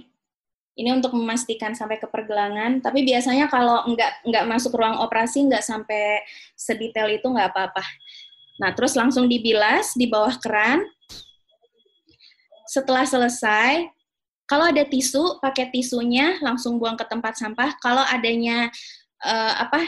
[0.74, 2.82] Ini untuk memastikan sampai ke pergelangan.
[2.82, 6.26] Tapi biasanya kalau nggak nggak masuk ruang operasi nggak sampai
[6.58, 7.86] sedetail itu nggak apa-apa.
[8.58, 10.82] Nah terus langsung dibilas di bawah keran.
[12.66, 13.86] Setelah selesai,
[14.50, 17.78] kalau ada tisu, pakai tisunya langsung buang ke tempat sampah.
[17.78, 18.74] Kalau adanya
[19.22, 19.86] uh, apa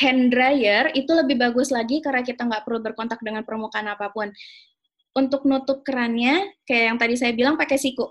[0.00, 4.32] hand dryer itu lebih bagus lagi karena kita nggak perlu berkontak dengan permukaan apa pun.
[5.12, 8.08] Untuk nutup kerannya, kayak yang tadi saya bilang pakai siku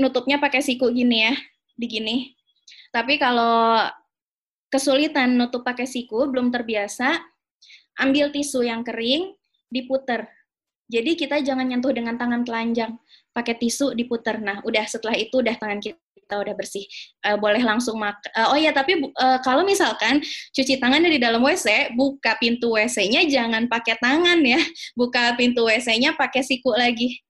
[0.00, 1.34] nutupnya pakai siku gini ya,
[1.76, 2.16] di gini.
[2.90, 3.84] Tapi kalau
[4.72, 7.20] kesulitan nutup pakai siku, belum terbiasa,
[8.00, 9.36] ambil tisu yang kering,
[9.68, 10.26] diputer.
[10.90, 12.98] Jadi kita jangan nyentuh dengan tangan telanjang,
[13.30, 14.42] pakai tisu diputer.
[14.42, 16.82] Nah, udah setelah itu udah tangan kita udah bersih.
[17.22, 18.30] Uh, boleh langsung makan.
[18.34, 20.18] Uh, oh iya, tapi uh, kalau misalkan
[20.50, 24.58] cuci tangan dari dalam WC, buka pintu WC-nya jangan pakai tangan ya.
[24.98, 27.22] Buka pintu WC-nya pakai siku lagi.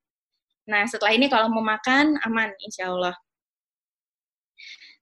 [0.70, 3.18] Nah, setelah ini kalau mau makan, aman, insya Allah.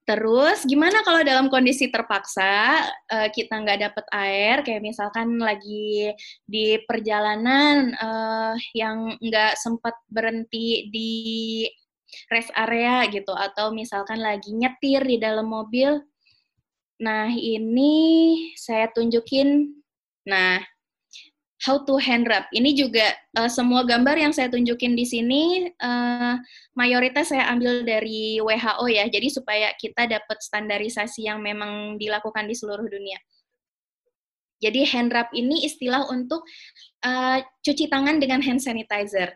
[0.09, 2.81] Terus, gimana kalau dalam kondisi terpaksa
[3.13, 6.17] uh, kita nggak dapet air, kayak misalkan lagi
[6.49, 11.13] di perjalanan uh, yang nggak sempat berhenti di
[12.33, 16.01] rest area gitu, atau misalkan lagi nyetir di dalam mobil.
[17.05, 17.93] Nah, ini
[18.57, 19.77] saya tunjukin.
[20.25, 20.65] Nah,
[21.63, 22.47] how to hand wrap.
[22.55, 25.43] Ini juga uh, semua gambar yang saya tunjukin di sini
[25.83, 26.39] uh,
[26.79, 29.05] mayoritas saya ambil dari WHO ya.
[29.11, 33.19] Jadi supaya kita dapat standarisasi yang memang dilakukan di seluruh dunia.
[34.59, 36.43] Jadi hand wrap ini istilah untuk
[37.07, 39.35] uh, cuci tangan dengan hand sanitizer.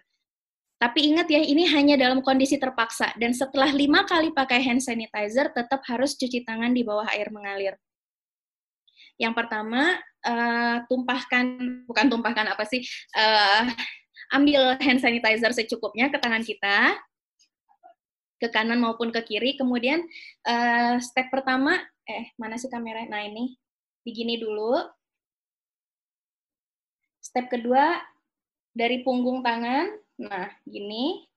[0.82, 3.14] Tapi ingat ya, ini hanya dalam kondisi terpaksa.
[3.14, 7.78] Dan setelah lima kali pakai hand sanitizer, tetap harus cuci tangan di bawah air mengalir.
[9.20, 11.44] Yang pertama, uh, tumpahkan,
[11.86, 12.82] bukan tumpahkan apa sih,
[13.16, 13.68] uh,
[14.32, 16.96] ambil hand sanitizer secukupnya ke tangan kita,
[18.42, 19.54] ke kanan maupun ke kiri.
[19.54, 20.02] Kemudian
[20.48, 23.06] uh, step pertama, eh mana sih kamera?
[23.06, 23.54] Nah ini,
[24.02, 24.82] begini dulu.
[27.22, 28.02] Step kedua,
[28.74, 31.28] dari punggung tangan, nah gini,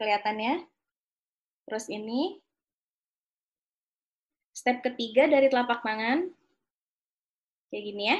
[0.00, 0.66] kelihatannya.
[1.68, 2.42] Terus ini.
[4.52, 6.28] Step ketiga dari telapak tangan,
[7.72, 8.18] kayak gini ya.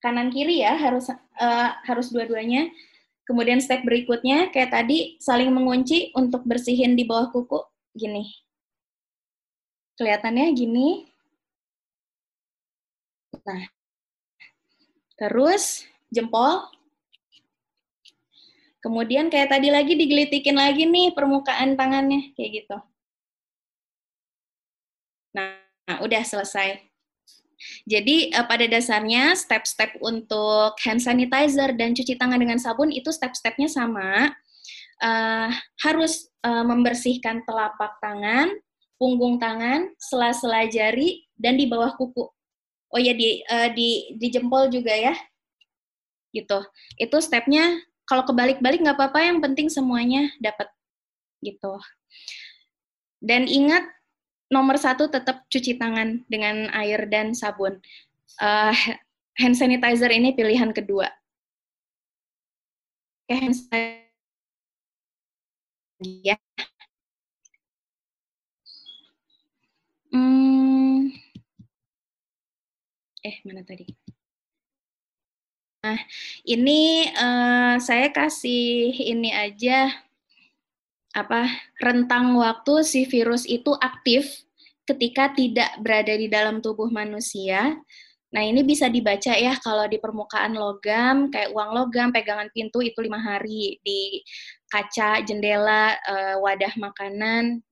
[0.00, 2.72] Kanan kiri ya harus uh, harus dua-duanya.
[3.28, 7.60] Kemudian step berikutnya kayak tadi saling mengunci untuk bersihin di bawah kuku
[7.92, 8.24] gini.
[10.00, 11.04] Kelihatannya gini.
[13.44, 13.68] Nah.
[15.14, 16.68] Terus jempol.
[18.84, 22.76] Kemudian kayak tadi lagi digelitikin lagi nih permukaan tangannya kayak gitu.
[25.32, 25.56] Nah,
[25.88, 26.93] nah udah selesai.
[27.84, 33.68] Jadi uh, pada dasarnya step-step untuk hand sanitizer dan cuci tangan dengan sabun itu step-stepnya
[33.68, 34.32] sama.
[35.02, 35.50] Uh,
[35.82, 38.48] harus uh, membersihkan telapak tangan,
[38.96, 42.24] punggung tangan, sela-sela jari, dan di bawah kuku.
[42.94, 45.14] Oh ya di uh, di di jempol juga ya.
[46.30, 46.58] Gitu.
[46.96, 47.74] Itu stepnya
[48.06, 50.70] kalau kebalik-balik nggak apa-apa, yang penting semuanya dapat
[51.42, 51.80] gitu.
[53.24, 53.84] Dan ingat
[54.52, 57.80] nomor satu tetap cuci tangan dengan air dan sabun.
[58.40, 58.74] Uh,
[59.40, 61.08] hand sanitizer ini pilihan kedua.
[63.24, 64.04] Oke, hand sanitizer
[66.24, 66.36] ya.
[70.12, 71.10] Hmm.
[73.24, 73.88] Eh, mana tadi?
[75.84, 76.00] Nah,
[76.48, 79.92] ini uh, saya kasih ini aja
[81.14, 81.46] apa
[81.78, 84.44] rentang waktu si virus itu aktif
[84.84, 87.78] ketika tidak berada di dalam tubuh manusia.
[88.34, 92.98] Nah, ini bisa dibaca ya kalau di permukaan logam, kayak uang logam, pegangan pintu itu
[92.98, 93.78] lima hari.
[93.78, 94.26] Di
[94.66, 97.62] kaca, jendela, uh, wadah makanan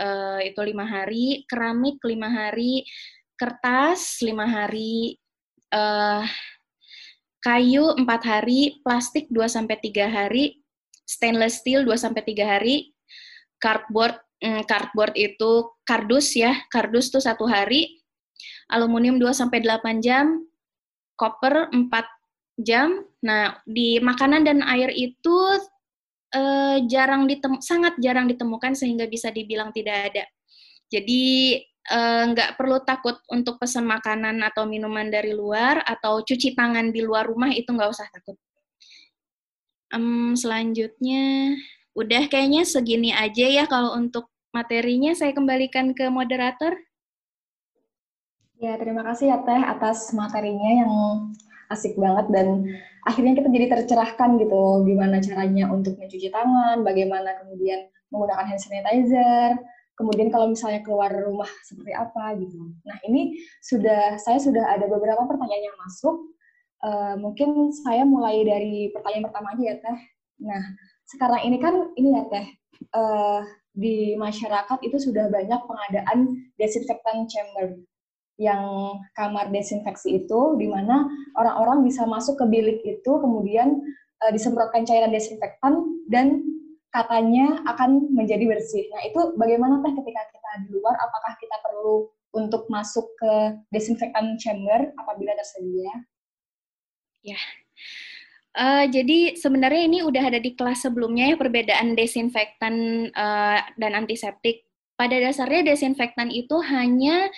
[0.00, 1.44] uh, itu lima hari.
[1.44, 2.88] Keramik lima hari.
[3.36, 5.20] Kertas lima hari.
[5.68, 6.24] Uh,
[7.44, 8.80] kayu empat hari.
[8.80, 10.64] Plastik 2 sampai tiga hari.
[11.06, 12.92] Stainless steel 2 sampai tiga hari.
[13.62, 18.02] Cardboard hmm, cardboard itu kardus ya, kardus tuh satu hari,
[18.68, 20.44] aluminium 2 sampai 8 jam,
[21.16, 21.88] koper 4
[22.60, 23.04] jam.
[23.24, 25.36] Nah, di makanan dan air itu
[26.34, 30.24] eh, jarang ditemu, sangat jarang ditemukan sehingga bisa dibilang tidak ada.
[30.86, 36.54] Jadi eh, nggak eh, perlu takut untuk pesan makanan atau minuman dari luar atau cuci
[36.54, 38.36] tangan di luar rumah itu nggak usah takut.
[39.96, 41.56] Um, selanjutnya
[41.96, 46.76] Udah kayaknya segini aja ya kalau untuk materinya saya kembalikan ke moderator.
[48.60, 50.92] Ya, terima kasih ya Teh atas materinya yang
[51.72, 52.68] asik banget dan
[53.08, 59.56] akhirnya kita jadi tercerahkan gitu gimana caranya untuk mencuci tangan, bagaimana kemudian menggunakan hand sanitizer,
[59.96, 62.60] kemudian kalau misalnya keluar rumah seperti apa gitu.
[62.84, 66.35] Nah ini sudah saya sudah ada beberapa pertanyaan yang masuk.
[66.76, 70.00] Uh, mungkin saya mulai dari pertanyaan pertama aja ya Teh.
[70.44, 70.62] Nah
[71.06, 72.46] sekarang ini kan ini ya teh
[72.92, 73.40] uh,
[73.72, 77.78] di masyarakat itu sudah banyak pengadaan desinfektan chamber
[78.36, 81.08] yang kamar desinfeksi itu di mana
[81.38, 83.80] orang-orang bisa masuk ke bilik itu kemudian
[84.20, 86.42] uh, disemprotkan cairan desinfektan dan
[86.90, 88.88] katanya akan menjadi bersih.
[88.88, 93.32] Nah, itu bagaimana teh ketika kita di luar apakah kita perlu untuk masuk ke
[93.68, 95.92] desinfektan chamber apabila tersedia?
[97.26, 97.40] Ya.
[98.56, 102.74] Uh, jadi sebenarnya ini udah ada di kelas sebelumnya ya perbedaan desinfektan
[103.12, 104.62] uh, dan antiseptik.
[104.96, 107.28] Pada dasarnya desinfektan itu hanya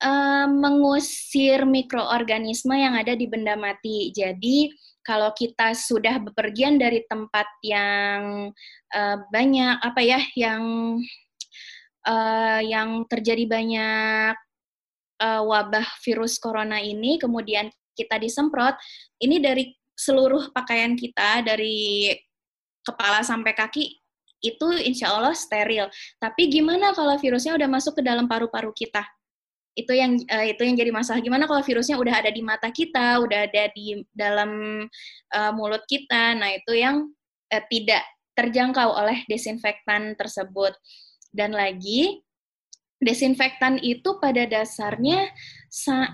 [0.00, 4.08] uh, mengusir mikroorganisme yang ada di benda mati.
[4.16, 4.72] Jadi
[5.04, 8.48] kalau kita sudah bepergian dari tempat yang
[8.96, 10.62] uh, banyak apa ya yang
[12.08, 14.34] uh, yang terjadi banyak
[15.20, 18.76] uh, wabah virus corona ini, kemudian kita disemprot,
[19.20, 22.10] ini dari seluruh pakaian kita dari
[22.82, 24.02] kepala sampai kaki
[24.42, 25.86] itu insya Allah steril.
[26.18, 29.06] Tapi gimana kalau virusnya udah masuk ke dalam paru-paru kita?
[29.72, 31.22] Itu yang uh, itu yang jadi masalah.
[31.22, 34.84] Gimana kalau virusnya udah ada di mata kita, udah ada di dalam
[35.32, 36.34] uh, mulut kita?
[36.36, 37.06] Nah itu yang
[37.54, 38.02] uh, tidak
[38.34, 40.74] terjangkau oleh desinfektan tersebut.
[41.32, 42.20] Dan lagi
[43.02, 45.26] desinfektan itu pada dasarnya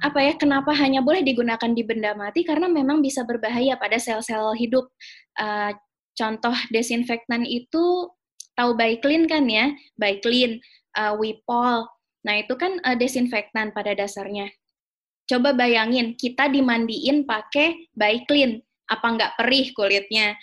[0.00, 4.56] apa ya kenapa hanya boleh digunakan di benda mati karena memang bisa berbahaya pada sel-sel
[4.56, 4.88] hidup.
[5.36, 5.76] Uh,
[6.16, 8.08] contoh desinfektan itu
[8.56, 9.70] tahu Baiklin kan ya,
[10.00, 10.58] Baiklin,
[10.98, 11.86] uh, Wipol.
[12.26, 14.50] Nah, itu kan uh, desinfektan pada dasarnya.
[15.28, 20.34] Coba bayangin kita dimandiin pakai Baiklin, apa nggak perih kulitnya?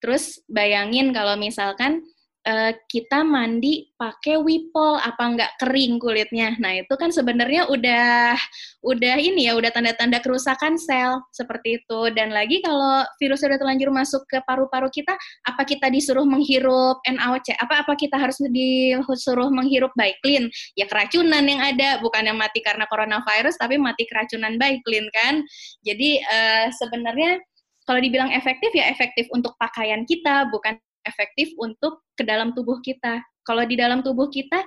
[0.00, 2.02] Terus bayangin kalau misalkan
[2.46, 6.56] uh, kita mandi pakai wipol apa nggak kering kulitnya.
[6.56, 8.36] Nah, itu kan sebenarnya udah
[8.80, 12.00] udah ini ya, udah tanda-tanda kerusakan sel seperti itu.
[12.16, 15.12] Dan lagi kalau virus sudah terlanjur masuk ke paru-paru kita,
[15.44, 17.56] apa kita disuruh menghirup NaOC?
[17.60, 20.48] Apa apa kita harus disuruh menghirup Baiklin?
[20.76, 25.44] Ya keracunan yang ada, bukan yang mati karena coronavirus tapi mati keracunan Baiklin kan.
[25.84, 27.40] Jadi uh, sebenarnya
[27.84, 33.22] kalau dibilang efektif ya efektif untuk pakaian kita, bukan efektif untuk ke dalam tubuh kita.
[33.46, 34.62] Kalau di dalam tubuh kita,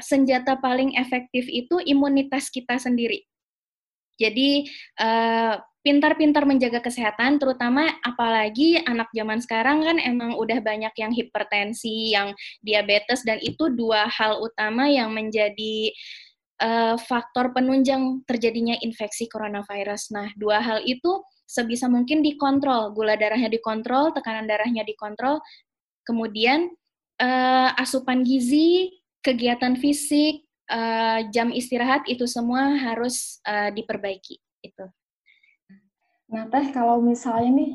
[0.00, 3.22] senjata paling efektif itu imunitas kita sendiri.
[4.14, 4.66] Jadi
[5.02, 12.14] uh, pintar-pintar menjaga kesehatan, terutama apalagi anak zaman sekarang kan emang udah banyak yang hipertensi,
[12.14, 12.32] yang
[12.62, 15.92] diabetes, dan itu dua hal utama yang menjadi
[16.62, 20.14] uh, faktor penunjang terjadinya infeksi coronavirus.
[20.14, 25.42] Nah, dua hal itu sebisa mungkin dikontrol, gula darahnya dikontrol, tekanan darahnya dikontrol,
[26.04, 26.72] kemudian
[27.20, 28.92] uh, asupan gizi,
[29.24, 34.40] kegiatan fisik, uh, jam istirahat itu semua harus uh, diperbaiki.
[34.64, 34.88] Itu.
[36.32, 37.70] Nah, Teh, kalau misalnya nih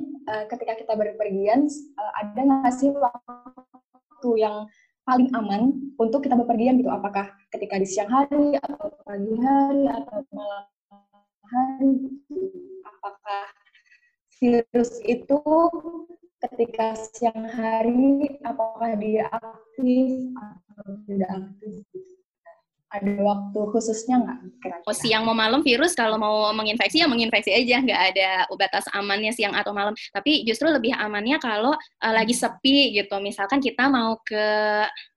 [0.49, 4.65] ketika kita berpergian, ada nggak sih waktu yang
[5.05, 6.89] paling aman untuk kita berpergian gitu?
[6.89, 10.65] Apakah ketika di siang hari, atau pagi hari, atau malam
[11.45, 11.93] hari?
[12.83, 13.45] Apakah
[14.41, 15.39] virus itu
[16.39, 21.83] ketika siang hari apakah dia aktif atau tidak aktif
[22.89, 24.39] ada waktu khususnya nggak?
[24.89, 29.29] Oh, siang mau malam virus kalau mau menginfeksi ya menginfeksi aja, nggak ada batas amannya
[29.29, 29.93] siang atau malam.
[30.09, 33.21] Tapi justru lebih amannya kalau uh, lagi sepi gitu.
[33.21, 34.45] Misalkan kita mau ke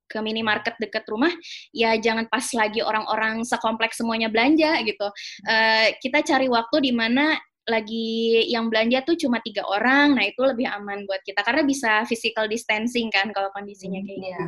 [0.05, 1.33] ke minimarket dekat rumah,
[1.73, 5.09] ya jangan pas lagi orang-orang sekompleks semuanya belanja gitu.
[5.49, 7.33] Uh, kita cari waktu di mana
[7.69, 12.03] lagi yang belanja tuh cuma tiga orang, nah itu lebih aman buat kita karena bisa
[12.11, 14.35] physical distancing kan kalau kondisinya kayak gitu.
[14.35, 14.47] Iya.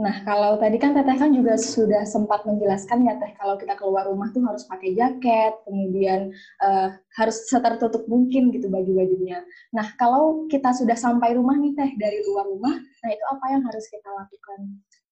[0.00, 4.08] Nah kalau tadi kan Teteh kan juga sudah sempat menjelaskan ya Teh kalau kita keluar
[4.08, 6.32] rumah tuh harus pakai jaket, kemudian
[6.64, 9.44] uh, harus setertutup mungkin gitu baju-bajunya.
[9.76, 13.62] Nah kalau kita sudah sampai rumah nih Teh dari luar rumah, nah itu apa yang
[13.66, 14.60] harus kita lakukan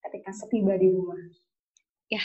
[0.09, 1.21] ketika setiba di rumah?
[2.09, 2.25] Ya,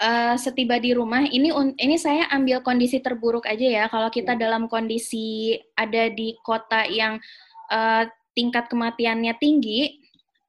[0.00, 3.84] uh, setiba di rumah ini ini saya ambil kondisi terburuk aja ya.
[3.92, 4.48] Kalau kita ya.
[4.48, 7.20] dalam kondisi ada di kota yang
[7.68, 10.00] uh, tingkat kematiannya tinggi,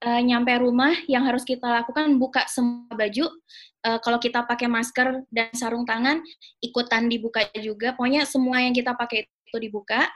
[0.07, 3.27] uh, nyampe rumah yang harus kita lakukan buka semua baju.
[3.81, 6.23] Uh, kalau kita pakai masker dan sarung tangan,
[6.63, 7.91] ikutan dibuka juga.
[7.97, 10.07] Pokoknya semua yang kita pakai itu dibuka.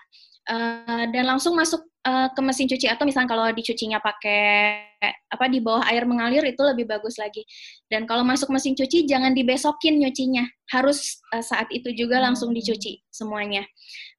[0.46, 5.58] Uh, dan langsung masuk uh, ke mesin cuci atau misalnya kalau dicucinya pakai apa di
[5.58, 7.42] bawah air mengalir itu lebih bagus lagi.
[7.90, 13.02] Dan kalau masuk mesin cuci jangan dibesokin nyucinya, harus uh, saat itu juga langsung dicuci
[13.10, 13.66] semuanya.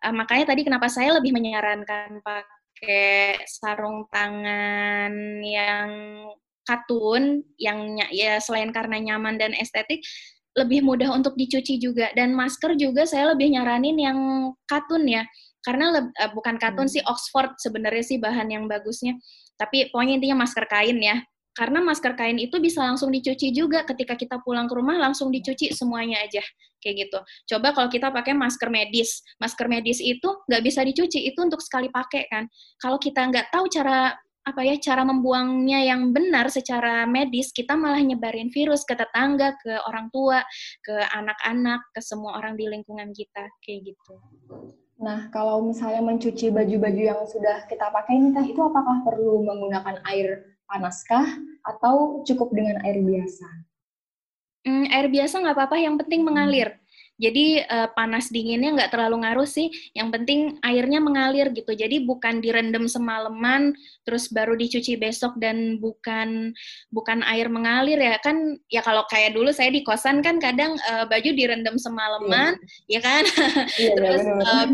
[0.03, 5.14] Uh, makanya tadi kenapa saya lebih menyarankan pakai sarung tangan
[5.47, 5.91] yang
[6.66, 10.03] katun yang ya selain karena nyaman dan estetik
[10.57, 14.18] lebih mudah untuk dicuci juga dan masker juga saya lebih nyaranin yang
[14.66, 15.22] katun ya
[15.67, 16.95] karena uh, bukan katun hmm.
[16.95, 19.19] sih Oxford sebenarnya sih bahan yang bagusnya.
[19.59, 21.19] Tapi pokoknya intinya masker kain ya.
[21.57, 23.83] Karena masker kain itu bisa langsung dicuci juga.
[23.83, 26.45] Ketika kita pulang ke rumah langsung dicuci semuanya aja.
[26.79, 27.19] Kayak gitu.
[27.51, 29.27] Coba kalau kita pakai masker medis.
[29.43, 31.27] Masker medis itu nggak bisa dicuci.
[31.27, 32.47] Itu untuk sekali pakai kan.
[32.79, 34.14] Kalau kita nggak tahu cara
[34.47, 39.75] apa ya cara membuangnya yang benar secara medis kita malah nyebarin virus ke tetangga ke
[39.91, 40.39] orang tua
[40.87, 43.51] ke anak-anak ke semua orang di lingkungan kita.
[43.59, 44.14] Kayak gitu
[44.97, 50.01] Nah, kalau misalnya mencuci baju-baju yang sudah kita pakai ini, teh, itu apakah perlu menggunakan
[50.09, 53.49] air panaskah atau cukup dengan air biasa?
[54.64, 56.80] Hmm, air biasa nggak apa-apa, yang penting mengalir.
[57.17, 59.73] Jadi uh, panas dinginnya nggak terlalu ngaruh sih.
[59.97, 61.73] Yang penting airnya mengalir gitu.
[61.73, 63.73] Jadi bukan direndam semalaman
[64.05, 66.53] terus baru dicuci besok dan bukan
[66.93, 68.37] bukan air mengalir ya kan.
[68.69, 72.57] Ya kalau kayak dulu saya di kosan kan kadang uh, baju direndam semalaman
[72.89, 72.99] iya.
[72.99, 73.25] ya kan.
[73.77, 74.67] Iya, terus uh,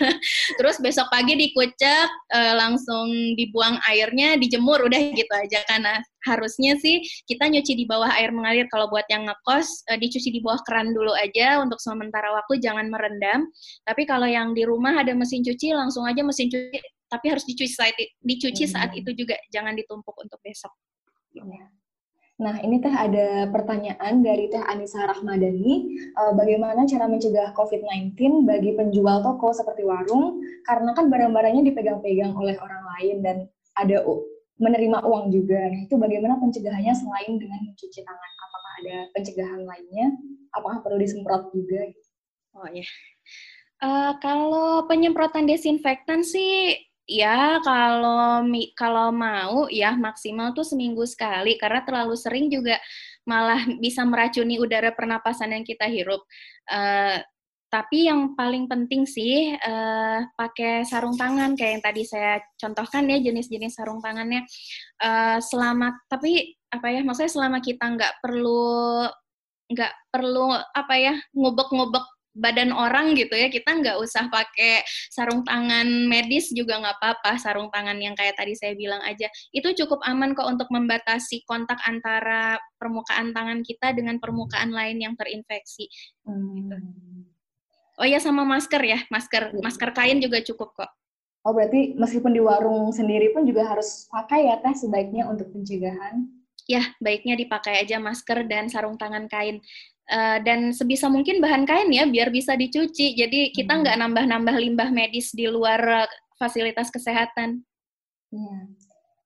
[0.58, 7.04] terus besok pagi dikucek uh, langsung dibuang airnya dijemur udah gitu aja karena harusnya sih
[7.28, 10.92] kita nyuci di bawah air mengalir kalau buat yang ngekos uh, dicuci di bawah keran
[10.92, 13.46] dulu aja untuk sementara waktu jangan merendam
[13.84, 17.70] tapi kalau yang di rumah ada mesin cuci langsung aja mesin cuci tapi harus dicuci
[17.70, 17.94] saat
[18.24, 19.00] dicuci saat hmm.
[19.04, 20.72] itu juga jangan ditumpuk untuk besok
[21.34, 21.68] ya.
[22.34, 28.74] Nah, ini teh ada pertanyaan dari Teh Anissa Rahmadani, uh, bagaimana cara mencegah COVID-19 bagi
[28.74, 33.36] penjual toko seperti warung, karena kan barang-barangnya dipegang-pegang oleh orang lain dan
[33.78, 34.02] ada
[34.58, 35.58] menerima uang juga.
[35.58, 38.32] Nah, itu bagaimana pencegahannya selain dengan mencuci tangan?
[38.46, 40.08] Apakah ada pencegahan lainnya?
[40.54, 41.90] Apakah perlu disemprot juga?
[42.54, 42.86] Oh ya.
[43.82, 48.40] Uh, kalau penyemprotan desinfektan sih ya kalau
[48.78, 52.80] kalau mau ya maksimal tuh seminggu sekali karena terlalu sering juga
[53.28, 56.22] malah bisa meracuni udara pernapasan yang kita hirup.
[56.70, 57.20] Uh,
[57.74, 63.18] tapi yang paling penting sih uh, pakai sarung tangan kayak yang tadi saya contohkan ya
[63.18, 64.46] jenis-jenis sarung tangannya
[65.02, 69.10] uh, selama tapi apa ya maksudnya selama kita nggak perlu
[69.74, 75.86] nggak perlu apa ya ngubek-ngubek badan orang gitu ya kita nggak usah pakai sarung tangan
[76.06, 80.34] medis juga nggak apa-apa sarung tangan yang kayak tadi saya bilang aja itu cukup aman
[80.34, 85.90] kok untuk membatasi kontak antara permukaan tangan kita dengan permukaan lain yang terinfeksi
[86.26, 86.54] hmm.
[86.58, 86.76] gitu.
[87.98, 89.62] Oh ya sama masker ya, masker iya.
[89.62, 90.90] masker kain juga cukup kok.
[91.44, 96.24] Oh berarti meskipun di warung sendiri pun juga harus pakai ya teh sebaiknya untuk pencegahan.
[96.64, 99.60] ya baiknya dipakai aja masker dan sarung tangan kain.
[100.04, 103.12] Uh, dan sebisa mungkin bahan kain ya biar bisa dicuci.
[103.16, 103.80] Jadi kita hmm.
[103.84, 106.08] nggak nambah-nambah limbah medis di luar uh,
[106.40, 107.60] fasilitas kesehatan.
[108.32, 108.58] Iya.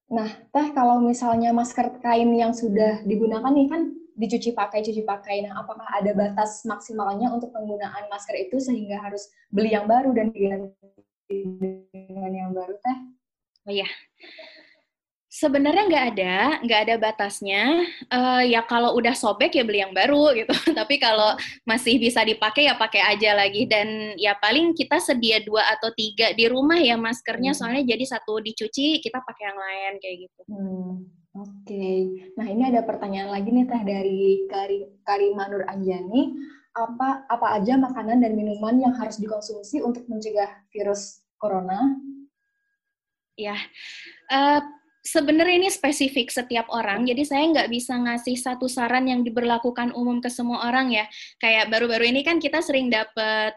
[0.09, 3.83] Nah, teh kalau misalnya masker kain yang sudah digunakan nih kan
[4.19, 5.47] dicuci pakai cuci pakai.
[5.47, 10.35] Nah, apakah ada batas maksimalnya untuk penggunaan masker itu sehingga harus beli yang baru dan
[10.35, 10.75] diganti
[11.95, 12.99] dengan yang baru teh?
[13.71, 13.87] Oh iya.
[15.29, 17.63] Sebenarnya nggak ada, nggak ada batasnya.
[18.11, 20.51] Uh, ya kalau udah sobek ya beli yang baru gitu.
[20.75, 23.71] Tapi kalau masih bisa dipakai ya pakai aja lagi.
[23.71, 27.55] Dan ya paling kita sedia dua atau tiga di rumah ya maskernya.
[27.55, 27.59] Hmm.
[27.63, 30.43] Soalnya jadi satu dicuci, kita pakai yang lain kayak gitu.
[30.51, 31.18] Hmm.
[31.39, 32.19] Oke.
[32.35, 36.35] Nah ini ada pertanyaan lagi nih teh dari Kari, Karima Nur Anjani.
[36.75, 41.95] Apa apa aja makanan dan minuman yang harus dikonsumsi untuk mencegah virus corona?
[43.39, 43.55] Ya.
[44.27, 44.63] Uh,
[45.07, 50.19] sebenarnya ini spesifik setiap orang, jadi saya nggak bisa ngasih satu saran yang diberlakukan umum
[50.19, 51.07] ke semua orang ya.
[51.39, 53.55] Kayak baru-baru ini kan kita sering dapat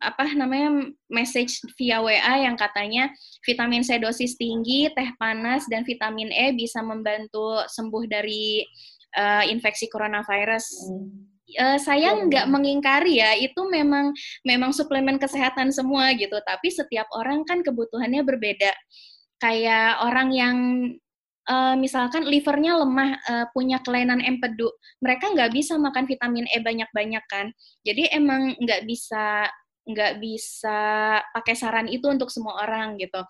[0.00, 3.12] apa namanya message via WA yang katanya
[3.44, 8.64] vitamin C dosis tinggi, teh panas dan vitamin E bisa membantu sembuh dari
[9.20, 10.64] uh, infeksi coronavirus.
[10.88, 11.08] Hmm.
[11.50, 14.14] Uh, saya iya, nggak mengingkari ya itu memang
[14.46, 18.70] memang suplemen kesehatan semua gitu tapi setiap orang kan kebutuhannya berbeda
[19.42, 20.56] kayak orang yang
[21.50, 24.70] uh, misalkan livernya lemah, uh, punya kelainan empedu,
[25.02, 27.50] mereka nggak bisa makan vitamin E banyak-banyak kan.
[27.82, 29.50] Jadi emang nggak bisa
[29.92, 33.20] nggak bisa pakai saran itu untuk semua orang gitu.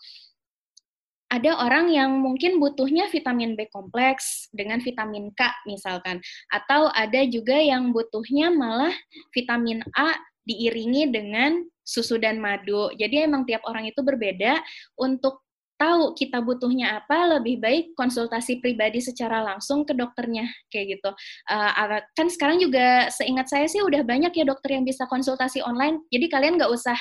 [1.30, 6.18] Ada orang yang mungkin butuhnya vitamin B kompleks dengan vitamin K misalkan,
[6.50, 8.90] atau ada juga yang butuhnya malah
[9.30, 12.90] vitamin A diiringi dengan susu dan madu.
[12.98, 14.58] Jadi emang tiap orang itu berbeda.
[14.98, 15.42] Untuk
[15.80, 21.10] tahu kita butuhnya apa, lebih baik konsultasi pribadi secara langsung ke dokternya kayak gitu.
[21.48, 26.04] Uh, kan sekarang juga seingat saya sih udah banyak ya dokter yang bisa konsultasi online.
[26.12, 26.94] Jadi kalian nggak usah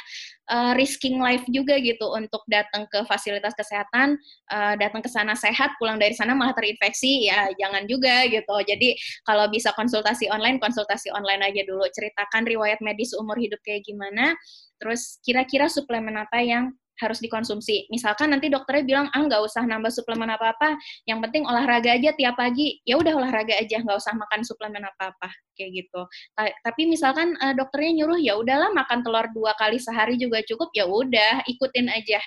[0.48, 4.16] uh, risking life juga gitu untuk datang ke fasilitas kesehatan,
[4.48, 8.56] uh, datang ke sana sehat, pulang dari sana malah terinfeksi, ya jangan juga gitu.
[8.64, 8.96] Jadi
[9.28, 11.84] kalau bisa konsultasi online, konsultasi online aja dulu.
[11.92, 14.40] Ceritakan riwayat medis umur hidup kayak gimana,
[14.80, 17.88] terus kira-kira suplemen apa yang harus dikonsumsi.
[17.90, 20.76] Misalkan nanti dokternya bilang, ah nggak usah nambah suplemen apa-apa,
[21.08, 25.32] yang penting olahraga aja tiap pagi, ya udah olahraga aja, nggak usah makan suplemen apa-apa,
[25.56, 26.02] kayak gitu.
[26.38, 30.86] Tapi misalkan uh, dokternya nyuruh, ya udahlah makan telur dua kali sehari juga cukup, ya
[30.86, 32.20] udah ikutin aja.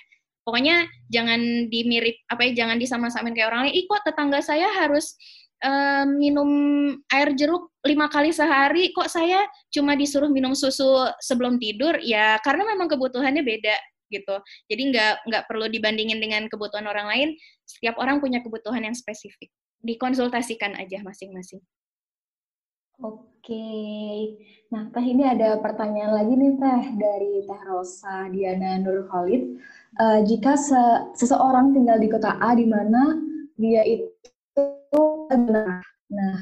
[0.42, 5.14] Pokoknya jangan dimirip, apa ya, jangan disama-samain kayak orang lain, ih tetangga saya harus
[5.62, 6.50] uh, minum
[7.14, 12.74] air jeruk lima kali sehari, kok saya cuma disuruh minum susu sebelum tidur, ya karena
[12.74, 13.74] memang kebutuhannya beda
[14.12, 14.36] gitu.
[14.68, 17.28] Jadi nggak nggak perlu dibandingin dengan kebutuhan orang lain.
[17.64, 19.48] Setiap orang punya kebutuhan yang spesifik.
[19.80, 21.64] Dikonsultasikan aja masing-masing.
[23.02, 23.66] Oke,
[24.70, 29.58] nah Teh ini ada pertanyaan lagi nih Teh dari Teh Rosa Diana Nur Khalid.
[29.98, 30.78] Uh, jika se
[31.18, 33.18] seseorang tinggal di kota A di mana
[33.58, 34.64] dia itu
[36.12, 36.36] nah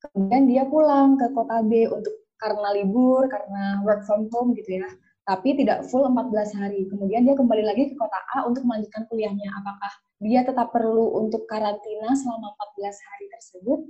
[0.00, 4.88] kemudian dia pulang ke kota B untuk karena libur, karena work from home gitu ya
[5.28, 6.88] tapi tidak full 14 hari.
[6.88, 9.52] Kemudian dia kembali lagi ke kota A untuk melanjutkan kuliahnya.
[9.60, 9.92] Apakah
[10.24, 13.80] dia tetap perlu untuk karantina selama 14 hari tersebut?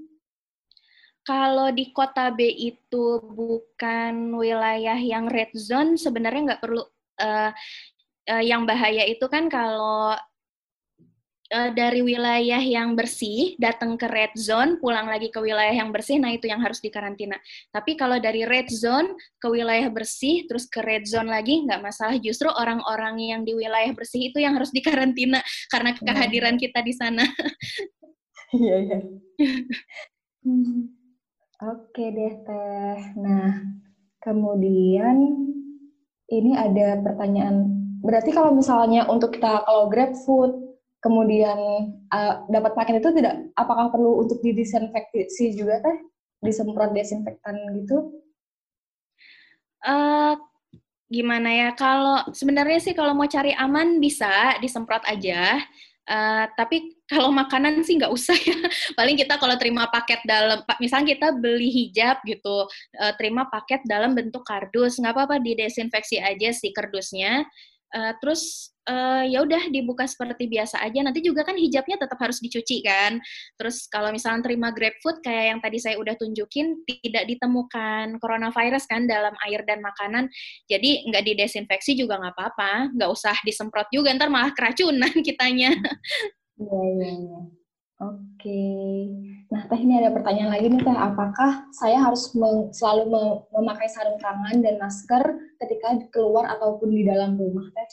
[1.22, 6.82] Kalau di kota B itu bukan wilayah yang red zone, sebenarnya nggak perlu.
[7.18, 7.55] Uh,
[8.28, 10.12] yang bahaya itu kan kalau
[11.53, 16.20] uh, dari wilayah yang bersih datang ke red zone, pulang lagi ke wilayah yang bersih,
[16.20, 17.36] nah itu yang harus dikarantina.
[17.72, 22.16] Tapi kalau dari red zone ke wilayah bersih, terus ke red zone lagi nggak masalah.
[22.20, 25.40] Justru orang-orang yang di wilayah bersih itu yang harus dikarantina
[25.72, 26.03] karena iya.
[26.05, 27.24] kehadiran kita di sana.
[28.49, 28.99] Iya iya.
[31.61, 33.01] Oke deh teh.
[33.20, 33.61] Nah
[34.24, 35.36] kemudian
[36.32, 37.68] ini ada pertanyaan.
[38.01, 40.68] Berarti kalau misalnya untuk kita kalau grab food
[40.99, 41.59] kemudian
[42.11, 45.99] uh, dapat paket itu tidak apakah perlu untuk didisinfeksi juga teh?
[46.42, 48.22] Disemprot desinfektan gitu?
[49.82, 50.34] Uh,
[51.11, 51.68] gimana ya?
[51.74, 55.59] Kalau sebenarnya sih kalau mau cari aman bisa disemprot aja.
[56.09, 58.59] Uh, tapi kalau makanan sih nggak usah ya.
[58.99, 62.66] Paling kita kalau terima paket dalam misalnya kita beli hijab gitu
[62.99, 64.99] uh, terima paket dalam bentuk kardus.
[64.99, 67.46] Nggak apa-apa didesinfeksi aja si kardusnya
[67.95, 71.01] uh, terus uh, ya udah dibuka seperti biasa aja.
[71.05, 73.20] Nanti juga kan hijabnya tetap harus dicuci kan.
[73.61, 79.05] Terus kalau misalnya terima GrabFood kayak yang tadi saya udah tunjukin tidak ditemukan coronavirus kan
[79.05, 80.32] dalam air dan makanan.
[80.66, 82.93] Jadi nggak didesinfeksi juga nggak apa-apa.
[82.97, 85.76] Nggak usah disemprot juga ntar malah keracunan kitanya.
[86.59, 87.57] Iya iya iya.
[87.99, 88.62] Oke.
[89.51, 92.30] Nah, Teh ini ada pertanyaan lagi nih Teh, apakah saya harus
[92.70, 93.11] selalu
[93.51, 95.22] memakai sarung tangan dan masker
[95.59, 97.90] ketika keluar ataupun di dalam rumah Teh?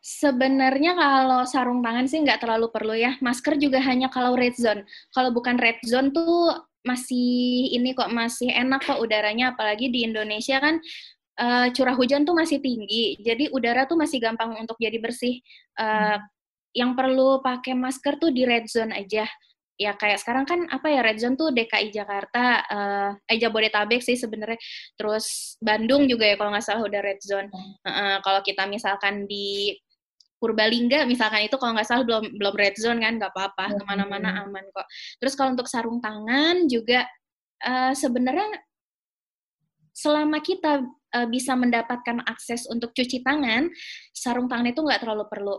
[0.00, 3.16] Sebenarnya kalau sarung tangan sih nggak terlalu perlu ya.
[3.24, 4.84] Masker juga hanya kalau red zone.
[5.16, 6.52] Kalau bukan red zone tuh
[6.84, 9.56] masih ini kok masih enak kok udaranya.
[9.56, 10.80] Apalagi di Indonesia kan
[11.40, 13.16] uh, curah hujan tuh masih tinggi.
[13.24, 15.40] Jadi udara tuh masih gampang untuk jadi bersih.
[15.80, 16.20] Uh,
[16.74, 19.26] yang perlu pakai masker tuh di red zone aja.
[19.80, 24.14] Ya kayak sekarang kan apa ya red zone tuh DKI Jakarta uh, eh Jabodetabek sih
[24.14, 24.60] sebenarnya.
[24.94, 27.48] Terus Bandung juga ya kalau nggak salah udah red zone.
[27.82, 29.74] Uh, kalau kita misalkan di
[30.40, 33.80] Purbalingga misalkan itu kalau nggak salah belum belum red zone kan nggak apa-apa.
[33.80, 34.86] Ke mana-mana aman kok.
[35.16, 37.08] Terus kalau untuk sarung tangan juga
[37.64, 38.60] uh, sebenarnya
[39.96, 43.68] selama kita uh, bisa mendapatkan akses untuk cuci tangan
[44.14, 45.56] sarung tangan itu nggak terlalu perlu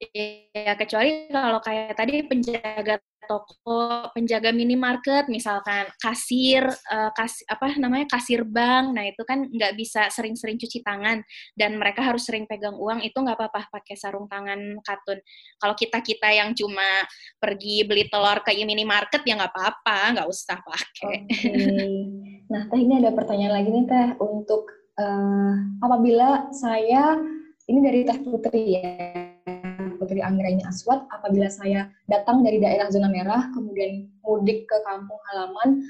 [0.00, 8.04] ya kecuali kalau kayak tadi penjaga toko, penjaga minimarket, misalkan kasir, uh, kas, apa namanya
[8.12, 11.24] kasir bank, nah itu kan nggak bisa sering-sering cuci tangan
[11.56, 15.18] dan mereka harus sering pegang uang, itu nggak apa-apa pakai sarung tangan katun.
[15.56, 17.04] Kalau kita kita yang cuma
[17.40, 21.14] pergi beli telur ke minimarket ya nggak apa-apa, nggak usah pakai.
[21.24, 21.96] Okay.
[22.44, 24.68] Nah, teh ini ada pertanyaan lagi nih teh untuk
[25.00, 27.16] uh, apabila saya
[27.64, 29.32] ini dari teh putri ya
[30.04, 35.88] Putri Anggraini Aswad apabila saya datang dari daerah zona merah kemudian mudik ke kampung halaman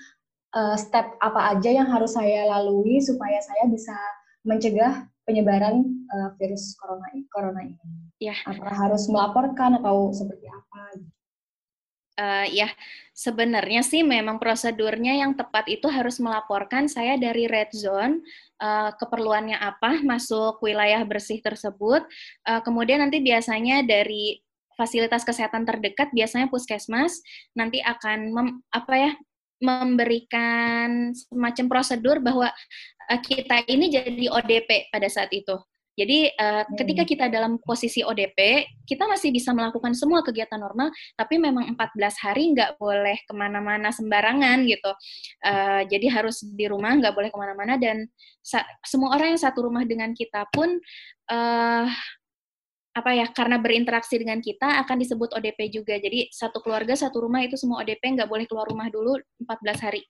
[0.55, 3.99] uh, step apa aja yang harus saya lalui supaya saya bisa
[4.47, 5.83] mencegah penyebaran
[6.15, 7.77] uh, virus corona corona ini.
[8.23, 8.39] Ya.
[8.47, 11.03] Apakah harus melaporkan atau seperti apa?
[12.15, 12.71] Uh, ya,
[13.11, 18.23] sebenarnya sih memang prosedurnya yang tepat itu harus melaporkan saya dari red zone
[18.63, 22.07] uh, keperluannya apa masuk wilayah bersih tersebut.
[22.47, 24.39] Uh, kemudian nanti biasanya dari
[24.79, 27.23] fasilitas kesehatan terdekat biasanya puskesmas
[27.55, 29.13] nanti akan mem, apa ya
[29.63, 32.51] memberikan semacam prosedur bahwa
[33.23, 35.57] kita ini jadi ODP pada saat itu.
[35.95, 41.39] Jadi uh, ketika kita dalam posisi ODP, kita masih bisa melakukan semua kegiatan normal, tapi
[41.39, 44.91] memang 14 hari nggak boleh ke mana-mana sembarangan gitu.
[45.47, 48.11] Uh, jadi harus di rumah, nggak boleh ke mana-mana, dan
[48.85, 50.77] semua orang yang satu rumah dengan kita pun
[51.31, 51.87] uh,
[52.95, 55.99] apa ya karena berinteraksi dengan kita akan disebut ODP juga.
[55.99, 60.07] Jadi satu keluarga satu rumah itu semua ODP nggak boleh keluar rumah dulu 14 hari.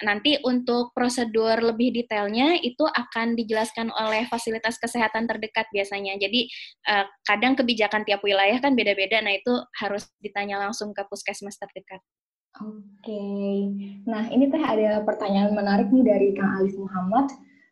[0.00, 6.16] Nanti untuk prosedur lebih detailnya itu akan dijelaskan oleh fasilitas kesehatan terdekat biasanya.
[6.16, 6.48] Jadi
[6.88, 9.52] uh, kadang kebijakan tiap wilayah kan beda-beda, nah itu
[9.82, 12.00] harus ditanya langsung ke puskesmas terdekat.
[12.58, 13.22] Oke,
[14.10, 17.30] nah ini teh ada pertanyaan menarik nih dari Kang Alif Muhammad.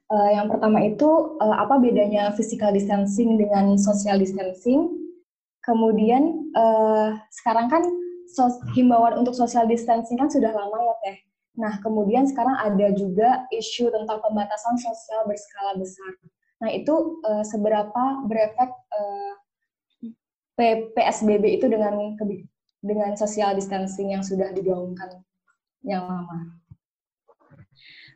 [0.09, 4.89] Uh, yang pertama itu uh, apa bedanya physical distancing dengan social distancing?
[5.61, 7.85] Kemudian uh, sekarang kan
[8.33, 11.17] sos himbauan untuk social distancing kan sudah lama ya teh.
[11.61, 16.13] Nah, kemudian sekarang ada juga isu tentang pembatasan sosial berskala besar.
[16.65, 19.33] Nah, itu uh, seberapa berefek uh,
[20.97, 22.17] PSBB itu dengan
[22.83, 25.21] dengan social distancing yang sudah digaungkan
[25.85, 26.59] yang lama?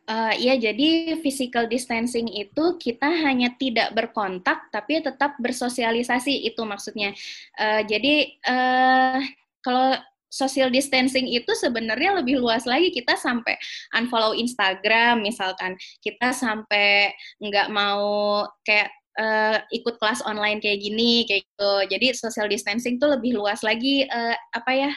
[0.03, 7.15] Uh, ya, jadi physical distancing itu kita hanya tidak berkontak, tapi tetap bersosialisasi itu maksudnya.
[7.55, 9.23] Uh, jadi uh,
[9.63, 9.95] kalau
[10.33, 13.53] social distancing itu sebenarnya lebih luas lagi kita sampai
[13.93, 18.89] unfollow Instagram misalkan kita sampai nggak mau kayak
[19.19, 24.05] uh, ikut kelas online kayak gini kayak gitu jadi social distancing itu lebih luas lagi
[24.07, 24.91] uh, apa ya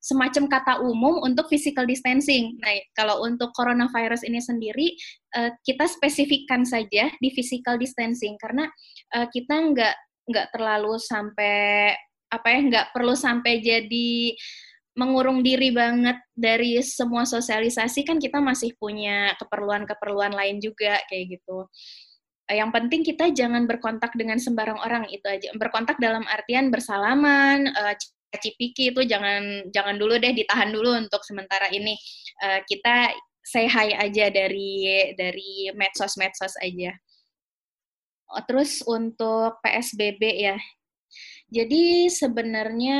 [0.00, 2.56] semacam kata umum untuk physical distancing.
[2.64, 4.96] Nah, kalau untuk coronavirus ini sendiri,
[5.36, 8.64] uh, kita spesifikkan saja di physical distancing karena
[9.10, 9.96] kita nggak
[10.30, 11.92] nggak terlalu sampai
[12.30, 14.32] apa ya nggak perlu sampai jadi
[14.98, 21.66] mengurung diri banget dari semua sosialisasi kan kita masih punya keperluan-keperluan lain juga kayak gitu.
[22.50, 25.54] Eh, yang penting kita jangan berkontak dengan sembarang orang itu aja.
[25.54, 27.94] Berkontak dalam artian bersalaman, uh,
[28.34, 31.94] cipiki itu jangan jangan dulu deh ditahan dulu untuk sementara ini.
[32.42, 33.14] Uh, kita
[33.46, 34.82] say hi aja dari
[35.14, 36.90] dari medsos-medsos aja.
[38.34, 40.58] Oh, terus untuk PSBB ya.
[41.54, 42.98] Jadi sebenarnya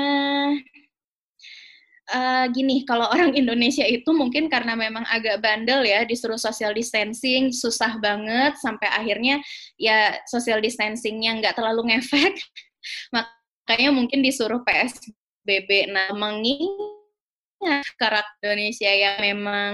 [2.11, 7.55] uh, gini, kalau orang Indonesia itu mungkin karena memang agak bandel ya, disuruh social distancing,
[7.55, 9.41] susah banget, sampai akhirnya
[9.81, 12.35] ya social distancingnya nggak terlalu ngefek,
[13.15, 15.91] makanya mungkin disuruh PSBB.
[15.91, 19.73] Nah, mengingat karakter Indonesia yang memang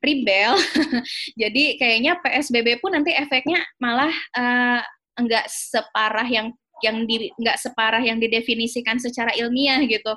[0.00, 0.56] rebel,
[1.40, 4.80] jadi kayaknya PSBB pun nanti efeknya malah uh,
[5.14, 6.50] enggak separah yang
[6.82, 10.12] yang di nggak separah yang didefinisikan secara ilmiah gitu.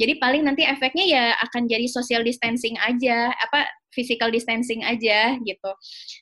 [0.00, 5.70] Jadi paling nanti efeknya ya akan jadi social distancing aja, apa physical distancing aja gitu.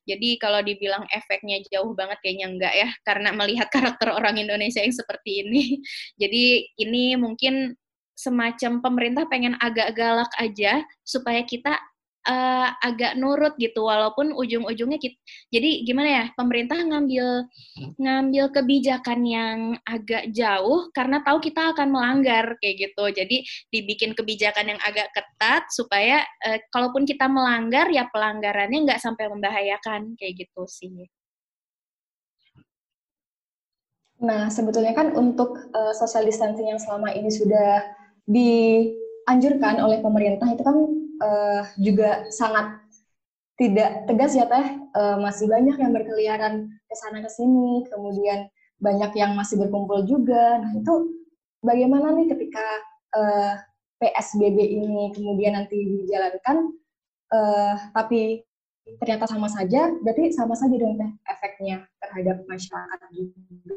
[0.09, 4.93] Jadi kalau dibilang efeknya jauh banget kayaknya enggak ya, karena melihat karakter orang Indonesia yang
[4.93, 5.80] seperti ini.
[6.20, 7.76] Jadi ini mungkin
[8.18, 11.78] semacam pemerintah pengen agak galak aja supaya kita
[12.28, 15.16] uh, agak nurut gitu walaupun ujung-ujungnya kita
[15.48, 17.48] jadi gimana ya pemerintah ngambil
[17.96, 19.58] ngambil kebijakan yang
[19.88, 23.04] agak jauh karena tahu kita akan melanggar kayak gitu.
[23.08, 23.36] Jadi
[23.72, 30.14] dibikin kebijakan yang agak ketat supaya uh, kalaupun kita melanggar ya pelanggarannya nggak sampai membahayakan
[30.20, 31.08] kayak gitu sih.
[34.18, 37.86] Nah, sebetulnya kan untuk uh, social distancing yang selama ini sudah
[38.26, 40.76] dianjurkan oleh pemerintah itu kan
[41.22, 42.78] uh, juga sangat
[43.58, 44.66] tidak tegas ya teh.
[44.94, 47.84] Uh, masih banyak yang berkeliaran ke sana ke sini.
[47.90, 48.46] Kemudian
[48.78, 50.62] banyak yang masih berkumpul juga.
[50.62, 51.10] Nah itu
[51.60, 52.66] bagaimana nih ketika
[53.18, 56.70] uh, eh, PSBB ini kemudian nanti dijalankan?
[57.28, 58.40] Uh, tapi
[59.04, 63.76] ternyata sama saja berarti sama saja dong teh efeknya terhadap masyarakat juga.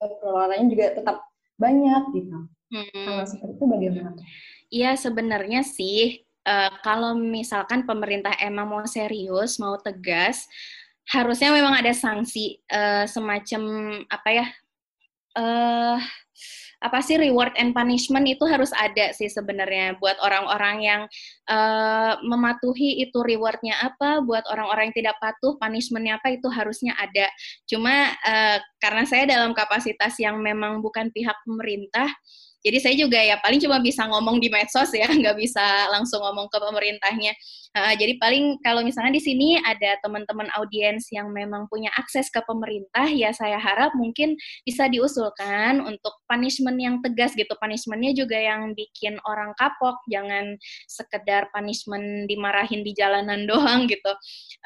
[0.00, 1.16] Penularannya juga tetap
[1.60, 2.38] banyak gitu.
[2.70, 2.86] Hmm.
[3.02, 4.10] sama seperti itu bagaimana?
[4.70, 10.46] Iya sebenarnya sih uh, kalau misalkan pemerintah emang mau serius, mau tegas,
[11.10, 13.62] harusnya memang ada sanksi uh, semacam
[14.08, 14.46] apa ya?
[15.30, 15.98] Uh,
[16.80, 21.02] apa sih reward and punishment itu harus ada sih sebenarnya buat orang-orang yang
[21.52, 27.28] uh, mematuhi itu rewardnya apa, buat orang-orang yang tidak patuh punishmentnya apa itu harusnya ada.
[27.68, 32.08] Cuma uh, karena saya dalam kapasitas yang memang bukan pihak pemerintah,
[32.60, 36.52] jadi saya juga ya paling cuma bisa ngomong di medsos ya, nggak bisa langsung ngomong
[36.52, 37.32] ke pemerintahnya.
[37.70, 42.42] Uh, jadi paling kalau misalnya di sini ada teman-teman audiens yang memang punya akses ke
[42.44, 44.34] pemerintah, ya saya harap mungkin
[44.66, 47.54] bisa diusulkan untuk punishment yang tegas gitu.
[47.56, 50.58] Punishmentnya juga yang bikin orang kapok, jangan
[50.90, 54.12] sekedar punishment dimarahin di jalanan doang gitu.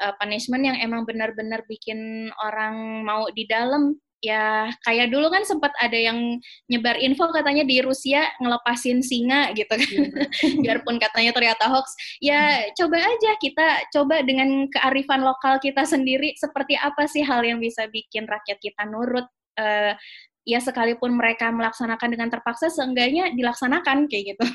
[0.03, 3.95] Uh, punishment yang emang benar-benar bikin orang mau di dalam
[4.25, 9.69] ya kayak dulu kan sempat ada yang nyebar info katanya di Rusia ngelepasin singa gitu
[9.69, 10.57] kan iya.
[10.65, 16.73] biarpun katanya ternyata hoax ya coba aja kita coba dengan kearifan lokal kita sendiri seperti
[16.73, 19.29] apa sih hal yang bisa bikin rakyat kita nurut
[19.61, 19.93] uh,
[20.41, 24.45] ya sekalipun mereka melaksanakan dengan terpaksa seenggaknya dilaksanakan kayak gitu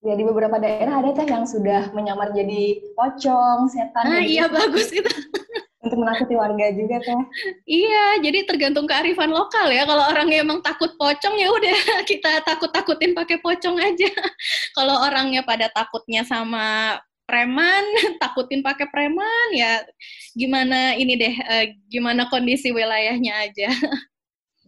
[0.00, 4.08] Ya di beberapa daerah ada teh yang sudah menyamar jadi pocong, setan.
[4.08, 4.56] Ah iya gitu.
[4.56, 5.12] bagus gitu
[5.80, 7.24] untuk menakuti warga juga kan
[7.64, 9.88] iya jadi tergantung kearifan lokal ya.
[9.88, 11.76] Kalau orangnya emang takut pocong ya udah
[12.10, 14.10] kita takut takutin pakai pocong aja.
[14.76, 17.84] Kalau orangnya pada takutnya sama preman
[18.22, 19.80] takutin pakai preman ya
[20.36, 23.70] gimana ini deh uh, gimana kondisi wilayahnya aja.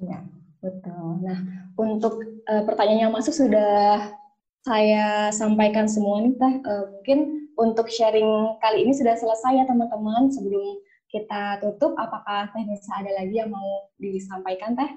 [0.00, 0.18] Ya
[0.64, 1.20] betul.
[1.20, 1.38] Nah
[1.76, 4.16] untuk uh, pertanyaan yang masuk sudah
[4.64, 6.54] saya sampaikan semua nih teh.
[6.64, 7.18] Uh, mungkin
[7.60, 10.80] untuk sharing kali ini sudah selesai ya teman-teman sebelum
[11.12, 14.92] kita tutup, apakah Teh Nisa ada lagi yang mau disampaikan, Teh?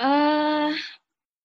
[0.00, 0.72] Uh,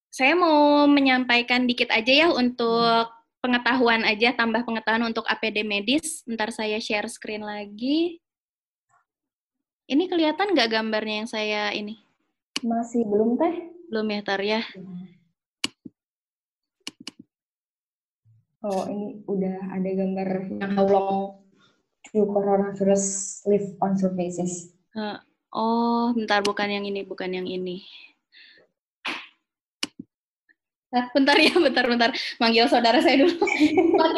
[0.08, 3.12] saya mau menyampaikan dikit aja ya untuk
[3.44, 6.24] pengetahuan aja, tambah pengetahuan untuk APD medis.
[6.32, 8.24] Ntar saya share screen lagi.
[9.92, 12.00] Ini kelihatan nggak gambarnya yang saya ini?
[12.64, 13.68] Masih belum, Teh?
[13.92, 14.64] Belum ya, Tar ya.
[18.64, 21.49] Oh, ini udah ada gambar yang long
[22.14, 23.06] do coronavirus
[23.46, 24.74] live on surfaces?
[24.98, 25.18] Uh,
[25.54, 27.86] oh, bentar bukan yang ini, bukan yang ini.
[30.90, 32.10] Nah, bentar ya, bentar, bentar.
[32.42, 33.38] Manggil saudara saya dulu.
[34.00, 34.10] Pak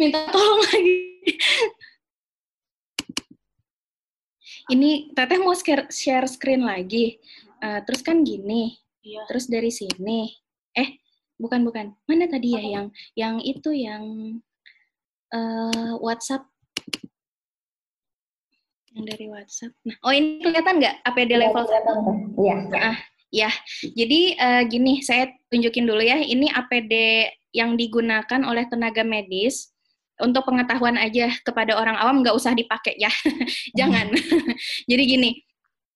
[0.00, 0.96] minta tolong lagi.
[4.72, 5.52] Ini Teteh mau
[5.92, 7.20] share screen lagi.
[7.60, 8.80] Uh, terus kan gini.
[9.04, 9.28] Iya.
[9.28, 10.32] Terus dari sini.
[10.72, 10.96] Eh,
[11.36, 11.92] bukan, bukan.
[12.08, 14.04] Mana tadi ya yang yang itu yang
[15.28, 16.53] uh, WhatsApp
[18.94, 19.74] yang dari WhatsApp.
[19.84, 21.64] Nah, oh ini kelihatan nggak APD ya, level?
[22.38, 22.56] Iya.
[22.70, 22.96] Nah,
[23.34, 23.50] ya.
[23.82, 26.22] Jadi uh, gini, saya tunjukin dulu ya.
[26.22, 26.94] Ini APD
[27.50, 29.74] yang digunakan oleh tenaga medis
[30.22, 33.10] untuk pengetahuan aja kepada orang awam nggak usah dipakai ya.
[33.78, 34.14] Jangan.
[34.90, 35.30] Jadi gini,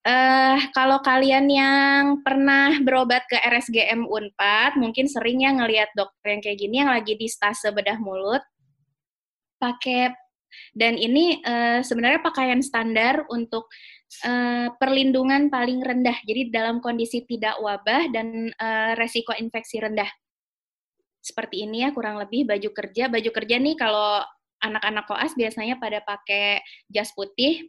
[0.02, 6.42] uh, kalau kalian yang pernah berobat ke RSGM Unpad, mungkin sering ya ngelihat dokter yang
[6.42, 8.42] kayak gini yang lagi di stase bedah mulut
[9.58, 10.14] pakai
[10.74, 13.68] dan ini uh, sebenarnya pakaian standar untuk
[14.24, 16.16] uh, perlindungan paling rendah.
[16.24, 20.08] Jadi dalam kondisi tidak wabah dan uh, resiko infeksi rendah.
[21.18, 23.10] Seperti ini ya kurang lebih baju kerja.
[23.12, 24.22] Baju kerja nih kalau
[24.58, 27.68] anak-anak koas biasanya pada pakai jas putih.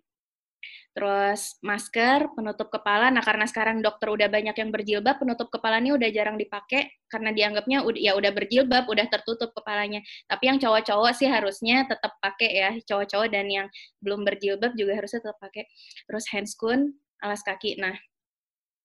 [0.99, 3.07] Terus masker, penutup kepala.
[3.07, 7.31] Nah, karena sekarang dokter udah banyak yang berjilbab, penutup kepala ini udah jarang dipakai karena
[7.31, 10.03] dianggapnya ya udah berjilbab, udah tertutup kepalanya.
[10.27, 13.67] Tapi yang cowok-cowok sih harusnya tetap pakai ya, cowok-cowok dan yang
[14.03, 15.71] belum berjilbab juga harusnya tetap pakai.
[16.03, 16.91] Terus handscoon,
[17.23, 17.79] alas kaki.
[17.79, 17.95] Nah,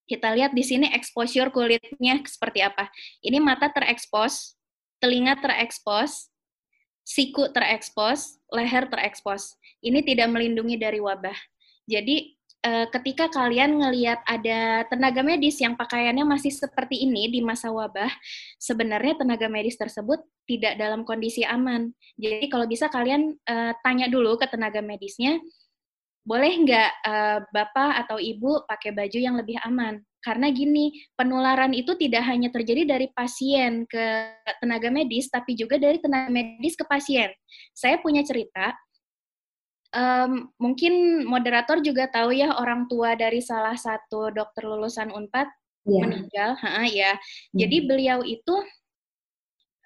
[0.07, 2.95] kita lihat di sini exposure kulitnya seperti apa.
[3.27, 4.55] Ini mata terekspos,
[5.03, 6.31] telinga terekspos,
[7.03, 9.59] siku terekspos, leher terekspos.
[9.83, 11.54] Ini tidak melindungi dari wabah.
[11.85, 12.33] Jadi
[12.65, 18.11] eh, ketika kalian ngelihat ada tenaga medis yang pakaiannya masih seperti ini di masa wabah,
[18.57, 21.93] sebenarnya tenaga medis tersebut tidak dalam kondisi aman.
[22.21, 25.41] Jadi kalau bisa kalian uh, tanya dulu ke tenaga medisnya,
[26.25, 30.01] boleh nggak uh, bapak atau ibu pakai baju yang lebih aman?
[30.25, 36.01] Karena gini, penularan itu tidak hanya terjadi dari pasien ke tenaga medis, tapi juga dari
[36.01, 37.29] tenaga medis ke pasien.
[37.77, 38.73] Saya punya cerita,
[39.95, 45.49] um, mungkin moderator juga tahu ya orang tua dari salah satu dokter lulusan Unpad
[45.87, 46.03] yeah.
[46.03, 47.15] meninggal, ha, ya.
[47.15, 47.57] Hmm.
[47.57, 48.55] Jadi beliau itu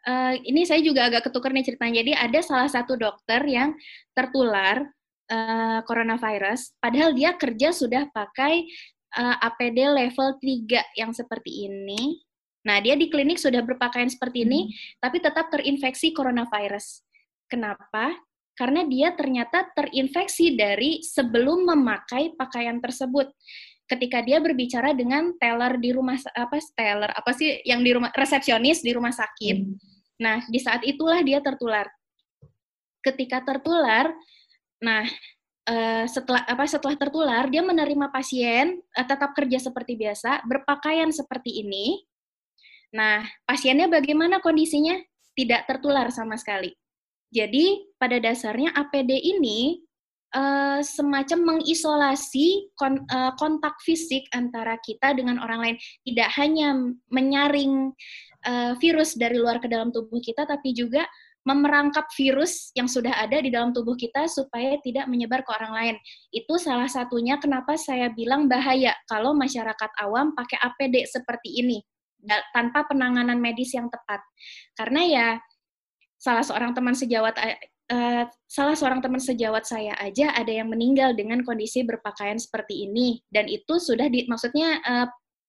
[0.09, 2.01] uh, ini saya juga agak ketukar nih ceritanya.
[2.01, 3.77] Jadi ada salah satu dokter yang
[4.17, 4.89] tertular
[5.31, 8.65] uh, coronavirus, padahal dia kerja sudah pakai
[9.17, 12.25] uh, eh, APD level 3 yang seperti ini.
[12.67, 15.01] Nah, dia di klinik sudah berpakaian seperti ini, hmm.
[15.01, 17.05] tapi tetap terinfeksi coronavirus.
[17.49, 18.28] Kenapa?
[18.59, 23.31] Karena dia ternyata terinfeksi dari sebelum memakai pakaian tersebut.
[23.87, 28.83] Ketika dia berbicara dengan teller di rumah apa teller apa sih yang di rumah resepsionis
[28.83, 29.57] di rumah sakit.
[29.63, 29.79] Hmm.
[30.19, 31.87] Nah, di saat itulah dia tertular.
[33.01, 34.11] Ketika tertular,
[34.83, 35.07] nah
[35.69, 41.63] uh, setelah apa setelah tertular dia menerima pasien uh, tetap kerja seperti biasa berpakaian seperti
[41.63, 42.03] ini
[42.89, 44.97] nah pasiennya bagaimana kondisinya
[45.37, 46.73] tidak tertular sama sekali
[47.29, 49.85] jadi pada dasarnya APD ini
[50.33, 55.77] uh, semacam mengisolasi kon, uh, kontak fisik antara kita dengan orang lain
[56.09, 56.77] tidak hanya
[57.13, 57.93] menyaring
[58.49, 61.05] uh, virus dari luar ke dalam tubuh kita tapi juga
[61.47, 65.97] memerangkap virus yang sudah ada di dalam tubuh kita supaya tidak menyebar ke orang lain.
[66.29, 71.81] Itu salah satunya kenapa saya bilang bahaya kalau masyarakat awam pakai APD seperti ini
[72.53, 74.21] tanpa penanganan medis yang tepat.
[74.77, 75.29] Karena ya
[76.19, 81.41] salah seorang teman sejawat uh, salah seorang teman sejawat saya aja ada yang meninggal dengan
[81.47, 85.07] kondisi berpakaian seperti ini dan itu sudah di maksudnya uh,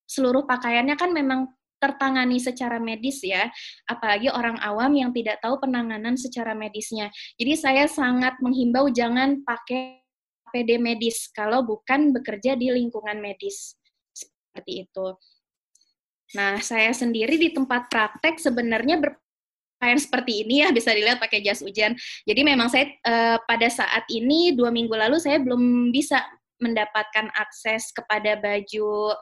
[0.10, 1.50] seluruh pakaiannya kan memang
[1.80, 3.48] tertangani secara medis ya,
[3.88, 7.08] apalagi orang awam yang tidak tahu penanganan secara medisnya.
[7.40, 10.04] Jadi saya sangat menghimbau jangan pakai
[10.52, 13.80] APD medis kalau bukan bekerja di lingkungan medis.
[14.12, 15.08] Seperti itu.
[16.36, 19.02] Nah, saya sendiri di tempat praktek sebenarnya
[19.80, 21.96] berpakaian seperti ini ya, bisa dilihat pakai jas hujan.
[22.28, 26.20] Jadi memang saya eh, pada saat ini, dua minggu lalu, saya belum bisa
[26.60, 29.16] mendapatkan akses kepada baju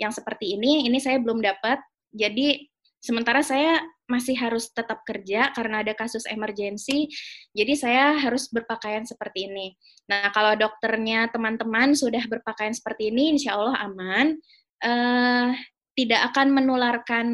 [0.00, 0.88] yang seperti ini.
[0.88, 1.84] Ini saya belum dapat
[2.16, 2.64] jadi
[3.04, 7.12] sementara saya masih harus tetap kerja karena ada kasus emergensi,
[7.52, 9.76] jadi saya harus berpakaian seperti ini.
[10.08, 14.40] Nah, kalau dokternya teman-teman sudah berpakaian seperti ini, insya Allah aman.
[14.80, 15.52] Uh,
[15.98, 17.26] tidak akan menularkan,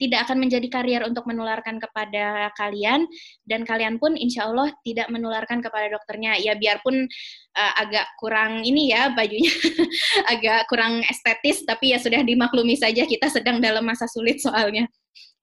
[0.00, 3.04] tidak akan menjadi karier untuk menularkan kepada kalian,
[3.44, 6.40] dan kalian pun insya Allah tidak menularkan kepada dokternya.
[6.40, 7.04] Ya biarpun
[7.52, 9.52] uh, agak kurang ini ya bajunya,
[10.32, 14.88] agak kurang estetis, tapi ya sudah dimaklumi saja kita sedang dalam masa sulit soalnya.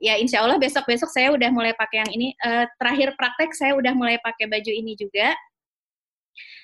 [0.01, 2.33] Ya insya Allah besok-besok saya udah mulai pakai yang ini.
[2.41, 5.37] Uh, terakhir praktek saya udah mulai pakai baju ini juga.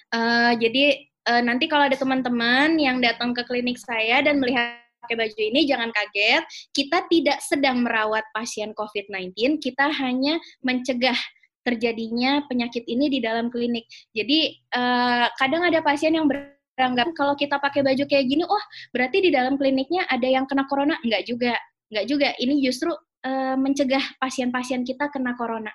[0.10, 1.06] Uh, jadi
[1.44, 5.96] nanti kalau ada teman-teman yang datang ke klinik saya dan melihat pakai baju ini jangan
[5.96, 6.44] kaget,
[6.76, 11.16] kita tidak sedang merawat pasien COVID-19, kita hanya mencegah
[11.64, 13.88] terjadinya penyakit ini di dalam klinik.
[14.12, 19.24] Jadi uh, kadang ada pasien yang beranggap kalau kita pakai baju kayak gini, oh berarti
[19.24, 21.00] di dalam kliniknya ada yang kena corona?
[21.08, 21.56] Enggak juga,
[21.88, 22.30] enggak juga.
[22.36, 22.92] Ini justru
[23.24, 25.72] uh, mencegah pasien-pasien kita kena corona,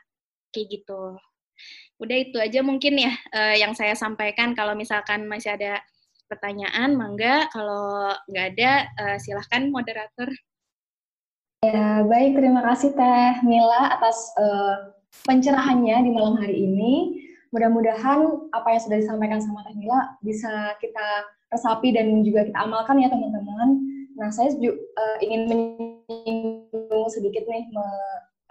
[0.52, 1.16] kayak gitu.
[2.00, 4.52] Udah itu aja mungkin ya uh, yang saya sampaikan.
[4.52, 5.80] Kalau misalkan masih ada
[6.32, 7.52] pertanyaan, mangga.
[7.52, 10.32] Kalau nggak ada, uh, silahkan moderator.
[11.60, 12.40] Ya, baik.
[12.40, 14.96] Terima kasih Teh Mila atas uh,
[15.28, 17.20] pencerahannya di malam hari ini.
[17.52, 22.96] Mudah-mudahan apa yang sudah disampaikan sama Teh Mila bisa kita resapi dan juga kita amalkan
[22.96, 23.76] ya teman-teman.
[24.16, 27.68] Nah, saya uh, ingin menyinggung sedikit nih,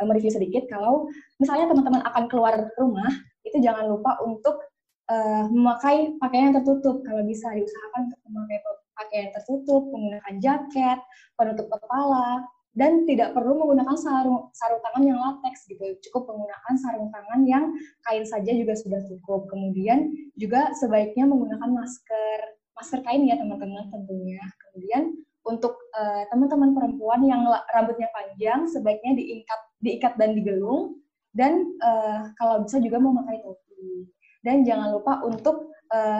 [0.05, 3.09] mereview sedikit kalau misalnya teman-teman akan keluar rumah,
[3.45, 4.70] itu jangan lupa untuk
[5.11, 7.03] uh, memakai pakaian tertutup.
[7.03, 8.57] Kalau bisa diusahakan untuk memakai
[8.95, 10.99] pakaian tertutup, menggunakan jaket,
[11.35, 15.83] penutup kepala, dan tidak perlu menggunakan sarung sarung tangan yang latex gitu.
[16.07, 17.65] Cukup menggunakan sarung tangan yang
[18.07, 19.51] kain saja juga sudah cukup.
[19.51, 20.07] Kemudian
[20.39, 22.39] juga sebaiknya menggunakan masker
[22.79, 24.39] masker kain ya teman-teman tentunya.
[24.67, 27.43] Kemudian untuk uh, teman-teman perempuan yang
[27.75, 31.01] rambutnya panjang sebaiknya diikat diikat dan digelung
[31.35, 34.07] dan uh, kalau bisa juga memakai topi.
[34.41, 35.71] Dan jangan lupa untuk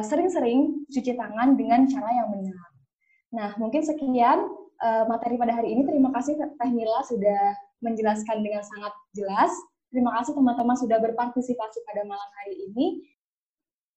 [0.04, 2.70] sering-sering uh, cuci tangan dengan cara yang benar.
[3.32, 4.44] Nah, mungkin sekian
[4.84, 5.88] uh, materi pada hari ini.
[5.88, 9.52] Terima kasih Teh Mila sudah menjelaskan dengan sangat jelas.
[9.92, 13.04] Terima kasih teman-teman sudah berpartisipasi pada malam hari ini.